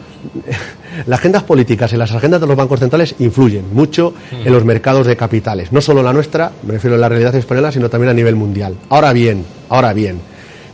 las 1.06 1.20
agendas 1.20 1.44
políticas 1.44 1.92
y 1.92 1.98
las 1.98 2.14
agendas 2.14 2.40
de 2.40 2.48
los 2.48 2.56
bancos 2.56 2.80
centrales 2.80 3.16
influyen 3.20 3.66
mucho 3.74 4.14
en 4.32 4.54
los 4.54 4.64
mercados 4.64 5.06
de 5.06 5.18
capitales. 5.18 5.74
No 5.74 5.82
solo 5.82 6.02
la 6.02 6.14
nuestra, 6.14 6.50
me 6.64 6.76
refiero 6.76 6.96
a 6.96 7.00
la 7.00 7.10
realidad 7.10 7.36
española, 7.36 7.74
sino 7.74 7.90
también 7.90 8.12
a 8.12 8.14
nivel 8.14 8.38
mundial. 8.38 8.74
Ahora 8.88 9.12
bien, 9.12 9.44
ahora 9.68 9.92
bien, 9.92 10.22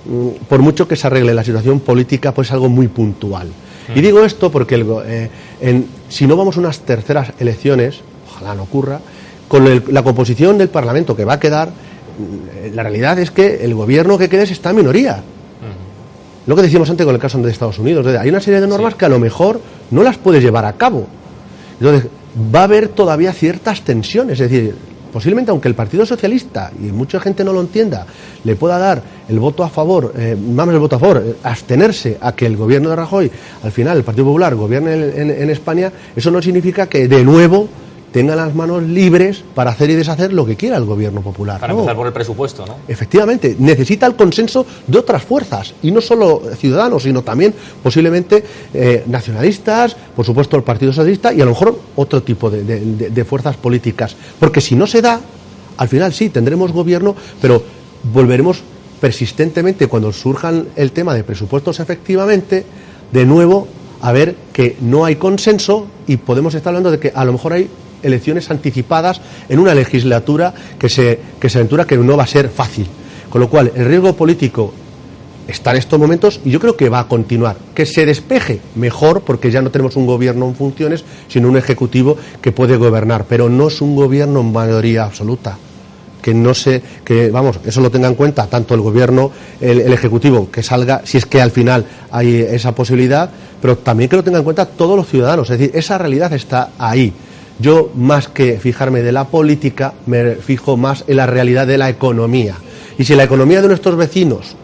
mm, 0.05 0.45
por 0.47 0.59
mucho 0.59 0.87
que 0.87 0.95
se 0.95 1.07
arregle 1.07 1.33
la 1.33 1.43
situación 1.43 1.79
política, 1.79 2.31
pues 2.31 2.49
es 2.49 2.53
algo 2.53 2.69
muy 2.69 2.89
puntual. 2.89 3.47
Y 3.93 4.01
digo 4.01 4.23
esto 4.23 4.51
porque 4.51 4.83
eh, 5.61 5.83
si 6.09 6.25
no 6.25 6.35
vamos 6.35 6.57
a 6.57 6.59
unas 6.59 6.79
terceras 6.79 7.33
elecciones, 7.39 8.01
ojalá 8.29 8.55
no 8.55 8.63
ocurra, 8.63 8.99
con 9.47 9.83
la 9.91 10.03
composición 10.03 10.57
del 10.57 10.69
Parlamento 10.69 11.15
que 11.15 11.25
va 11.25 11.33
a 11.33 11.39
quedar, 11.39 11.69
mm, 11.69 12.73
la 12.75 12.83
realidad 12.83 13.19
es 13.19 13.31
que 13.31 13.63
el 13.63 13.75
gobierno 13.75 14.17
que 14.17 14.29
quede 14.29 14.43
está 14.43 14.71
en 14.71 14.77
minoría. 14.77 15.23
Lo 16.47 16.55
que 16.55 16.61
decíamos 16.61 16.89
antes 16.89 17.05
con 17.05 17.15
el 17.15 17.21
caso 17.21 17.39
de 17.39 17.51
Estados 17.51 17.79
Unidos. 17.79 18.05
Hay 18.05 18.29
una 18.29 18.39
serie 18.39 18.61
de 18.61 18.67
normas 18.67 18.93
que 18.93 19.05
a 19.05 19.09
lo 19.09 19.19
mejor 19.19 19.59
no 19.89 20.03
las 20.03 20.17
puedes 20.17 20.43
llevar 20.43 20.65
a 20.65 20.73
cabo. 20.73 21.07
Entonces, 21.79 22.09
va 22.53 22.61
a 22.61 22.63
haber 22.65 22.89
todavía 22.89 23.33
ciertas 23.33 23.81
tensiones. 23.81 24.39
Es 24.39 24.51
decir, 24.51 24.75
posiblemente 25.15 25.49
aunque 25.49 25.69
el 25.69 25.75
Partido 25.75 26.05
Socialista, 26.05 26.73
y 26.77 26.91
mucha 26.91 27.21
gente 27.21 27.45
no 27.45 27.53
lo 27.53 27.61
entienda, 27.61 28.05
le 28.43 28.57
pueda 28.57 28.77
dar 28.77 29.01
el 29.29 29.39
voto 29.39 29.63
a 29.63 29.69
favor, 29.69 30.11
eh, 30.17 30.35
vamos, 30.37 30.73
el 30.73 30.79
voto 30.81 30.97
a 30.97 30.99
favor, 30.99 31.23
eh, 31.25 31.35
abstenerse 31.41 32.17
a 32.19 32.33
que 32.33 32.45
el 32.45 32.57
gobierno 32.57 32.89
de 32.89 32.97
Rajoy, 32.97 33.31
al 33.63 33.71
final 33.71 33.95
el 33.95 34.03
Partido 34.03 34.25
Popular, 34.25 34.55
gobierne 34.55 34.93
en 34.93 35.49
España, 35.49 35.89
eso 36.17 36.31
no 36.31 36.41
significa 36.41 36.87
que 36.87 37.07
de 37.07 37.23
nuevo 37.23 37.69
tenga 38.15 38.33
las 38.33 38.55
manos 38.55 38.81
libres 38.81 39.43
para 39.53 39.71
hacer 39.71 39.89
y 39.89 39.93
deshacer 39.93 40.31
lo 40.31 40.45
que 40.45 40.55
quiera 40.55 40.77
el 40.77 40.85
gobierno 40.85 41.19
popular. 41.19 41.59
Para 41.59 41.73
empezar 41.73 41.97
por 41.97 42.07
el 42.07 42.13
presupuesto, 42.13 42.65
¿no? 42.65 42.77
Efectivamente, 42.87 43.57
necesita 43.59 44.05
el 44.05 44.15
consenso 44.15 44.65
de 44.87 44.97
otras 44.97 45.21
fuerzas, 45.21 45.73
y 45.83 45.91
no 45.91 45.99
solo 45.99 46.41
ciudadanos, 46.57 47.03
sino 47.03 47.23
también 47.23 47.53
posiblemente 47.83 48.41
eh, 48.73 49.03
nacionalistas, 49.07 49.97
por 50.15 50.25
supuesto 50.25 50.55
el 50.55 50.63
Partido 50.63 50.93
Socialista 50.93 51.33
y 51.33 51.41
a 51.41 51.43
lo 51.43 51.51
mejor 51.51 51.77
otro 51.97 52.23
tipo 52.23 52.49
de, 52.49 53.25
fuerzas 53.25 53.57
políticas. 53.57 54.15
Porque 54.39 54.61
si 54.61 54.75
no 54.75 54.87
se 54.87 55.01
da, 55.01 55.19
al 55.75 55.89
final 55.89 56.13
sí, 56.13 56.29
tendremos 56.29 56.71
gobierno, 56.71 57.17
pero 57.41 57.61
volveremos 58.13 58.61
persistentemente 59.01 59.87
cuando 59.87 60.13
surjan 60.13 60.69
el 60.77 60.93
tema 60.93 61.13
de 61.13 61.25
presupuestos 61.25 61.81
efectivamente, 61.81 62.63
de 63.11 63.25
nuevo 63.25 63.67
a 63.99 64.13
ver 64.13 64.37
que 64.53 64.77
no 64.79 65.03
hay 65.03 65.17
consenso 65.17 65.87
y 66.07 66.15
podemos 66.15 66.55
estar 66.55 66.69
hablando 66.71 66.91
de 66.91 66.99
que 66.99 67.11
a 67.13 67.25
lo 67.25 67.33
mejor 67.33 67.51
hay 67.51 67.69
elecciones 68.05 68.49
anticipadas 68.51 69.21
en 69.49 69.59
una 69.59 69.73
legislatura 69.73 70.53
que 70.79 70.89
se, 70.89 71.19
que 71.39 71.49
se 71.49 71.57
aventura 71.57 71.85
que 71.85 71.97
no 71.97 72.17
va 72.17 72.23
a 72.23 72.27
ser 72.27 72.49
fácil. 72.49 72.87
Con 73.29 73.41
lo 73.41 73.49
cual, 73.49 73.71
el 73.75 73.85
riesgo 73.85 74.15
político 74.15 74.73
está 75.47 75.71
en 75.71 75.77
estos 75.77 75.99
momentos 75.99 76.39
y 76.43 76.51
yo 76.51 76.59
creo 76.59 76.75
que 76.75 76.89
va 76.89 77.01
a 77.01 77.07
continuar. 77.07 77.57
Que 77.73 77.85
se 77.85 78.05
despeje 78.05 78.61
mejor 78.75 79.21
porque 79.21 79.51
ya 79.51 79.61
no 79.61 79.71
tenemos 79.71 79.95
un 79.95 80.05
gobierno 80.05 80.47
en 80.47 80.55
funciones, 80.55 81.03
sino 81.27 81.49
un 81.49 81.57
ejecutivo 81.57 82.17
que 82.41 82.51
puede 82.51 82.77
gobernar, 82.77 83.25
pero 83.27 83.49
no 83.49 83.67
es 83.67 83.81
un 83.81 83.95
gobierno 83.95 84.41
en 84.41 84.51
mayoría 84.51 85.03
absoluta. 85.03 85.57
Que 86.21 86.33
no 86.33 86.55
se, 86.55 86.81
que 87.03 87.29
vamos, 87.29 87.59
eso 87.65 87.81
lo 87.81 87.91
tenga 87.91 88.07
en 88.07 88.15
cuenta 88.15 88.47
tanto 88.47 88.73
el 88.73 88.81
gobierno, 88.81 89.31
el, 89.61 89.81
el 89.81 89.93
ejecutivo, 89.93 90.49
que 90.49 90.63
salga, 90.63 91.01
si 91.03 91.19
es 91.19 91.25
que 91.27 91.39
al 91.39 91.51
final 91.51 91.85
hay 92.09 92.37
esa 92.37 92.73
posibilidad, 92.73 93.29
pero 93.61 93.77
también 93.77 94.09
que 94.09 94.15
lo 94.15 94.23
tenga 94.23 94.39
en 94.39 94.43
cuenta 94.43 94.65
todos 94.65 94.97
los 94.97 95.07
ciudadanos. 95.07 95.49
Es 95.51 95.59
decir, 95.59 95.75
esa 95.75 95.99
realidad 95.99 96.33
está 96.33 96.71
ahí. 96.79 97.13
Yo, 97.59 97.89
más 97.95 98.27
que 98.27 98.59
fijarme 98.59 99.01
de 99.01 99.11
la 99.11 99.25
política, 99.25 99.93
me 100.05 100.35
fijo 100.35 100.75
más 100.75 101.05
en 101.07 101.17
la 101.17 101.25
realidad 101.25 101.65
de 101.65 101.77
la 101.77 101.89
economía. 101.89 102.55
Y 102.97 103.05
si 103.05 103.15
la 103.15 103.23
economía 103.23 103.61
de 103.61 103.67
nuestros 103.67 103.95
vecinos 103.95 104.55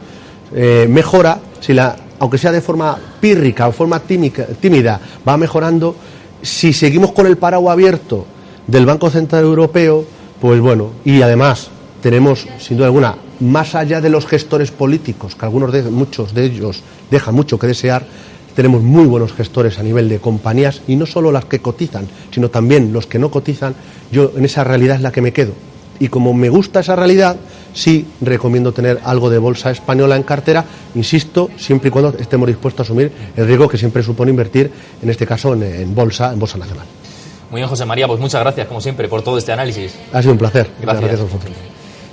eh, 0.54 0.88
mejora, 0.90 1.40
si 1.60 1.74
la, 1.74 1.96
aunque 2.20 2.38
sea 2.38 2.52
de 2.52 2.62
forma 2.62 2.98
pírrica 3.20 3.68
o 3.68 3.72
forma 3.72 4.00
tímida, 4.00 5.00
va 5.28 5.38
mejorando, 5.38 5.96
si 6.42 6.74
seguimos 6.74 7.14
con 7.14 7.28
el 7.28 7.38
paraguas 7.38 7.74
abierto 7.74 8.26
del 8.68 8.86
Banco 8.86 9.10
Central 9.10 9.44
Europeo, 9.44 10.06
pues 10.40 10.60
bueno, 10.60 10.92
y 11.06 11.22
además 11.22 11.70
tenemos, 12.02 12.48
sin 12.60 12.78
duda 12.78 12.88
alguna, 12.88 13.16
más 13.40 13.76
allá 13.76 14.02
de 14.02 14.10
los 14.10 14.26
gestores 14.26 14.72
políticos, 14.72 15.36
que 15.36 15.46
algunos 15.46 15.72
de 15.72 15.84
muchos 15.84 16.34
de 16.34 16.46
ellos 16.46 16.84
dejan 17.10 17.36
mucho 17.36 17.58
que 17.58 17.68
desear, 17.68 18.06
tenemos 18.56 18.82
muy 18.82 19.06
buenos 19.06 19.34
gestores 19.34 19.80
a 19.80 19.84
nivel 19.84 20.10
de 20.10 20.20
compañías 20.20 20.82
y 20.88 20.96
no 20.96 21.06
solo 21.06 21.32
las 21.32 21.46
que 21.46 21.60
cotizan, 21.60 22.08
sino 22.32 22.50
también 22.50 22.94
los 22.94 23.08
que 23.08 23.20
no 23.20 23.32
cotizan. 23.32 23.76
Yo 24.12 24.32
en 24.36 24.46
esa 24.46 24.64
realidad 24.64 24.98
es 24.98 25.02
la 25.02 25.12
que 25.12 25.22
me 25.22 25.34
quedo. 25.34 25.54
Y 26.00 26.08
como 26.08 26.34
me 26.34 26.50
gusta 26.50 26.80
esa 26.80 26.96
realidad, 26.96 27.38
sí 27.74 28.08
recomiendo 28.22 28.72
tener 28.72 29.00
algo 29.04 29.30
de 29.30 29.38
bolsa 29.38 29.70
española 29.70 30.16
en 30.16 30.24
cartera, 30.24 30.66
insisto, 30.96 31.50
siempre 31.58 31.90
y 31.90 31.92
cuando 31.92 32.18
estemos 32.18 32.48
dispuestos 32.48 32.80
a 32.80 32.84
asumir 32.88 33.12
el 33.36 33.46
riesgo 33.46 33.68
que 33.68 33.78
siempre 33.78 34.02
supone 34.02 34.32
invertir, 34.32 34.72
en 35.02 35.10
este 35.10 35.28
caso 35.28 35.54
en, 35.54 35.94
bolsa, 35.94 36.34
en 36.34 36.40
bolsa 36.40 36.58
nacional. 36.58 36.88
Muy 37.52 37.60
bien, 37.60 37.70
José 37.70 37.86
María, 37.86 38.08
pues 38.08 38.20
muchas 38.20 38.42
gracias, 38.42 38.68
como 38.68 38.82
siempre, 38.82 39.08
por 39.08 39.22
todo 39.22 39.38
este 39.38 39.52
análisis. 39.52 39.94
Ha 40.12 40.22
sido 40.22 40.32
un 40.32 40.40
placer. 40.40 40.72
Gracias. 40.82 41.20
gracias 41.20 41.30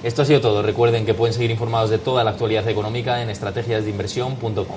Esto 0.03 0.23
ha 0.23 0.25
sido 0.27 0.41
todo. 0.43 0.63
Recuerden 0.63 1.07
que 1.07 1.15
pueden 1.15 1.33
seguir 1.33 1.51
informados 1.51 1.89
de 1.89 1.97
toda 1.97 2.25
la 2.25 2.33
actualidad 2.33 2.69
económica 2.69 3.23
en 3.23 3.31
estrategiasdeinversión.com. 3.31 4.77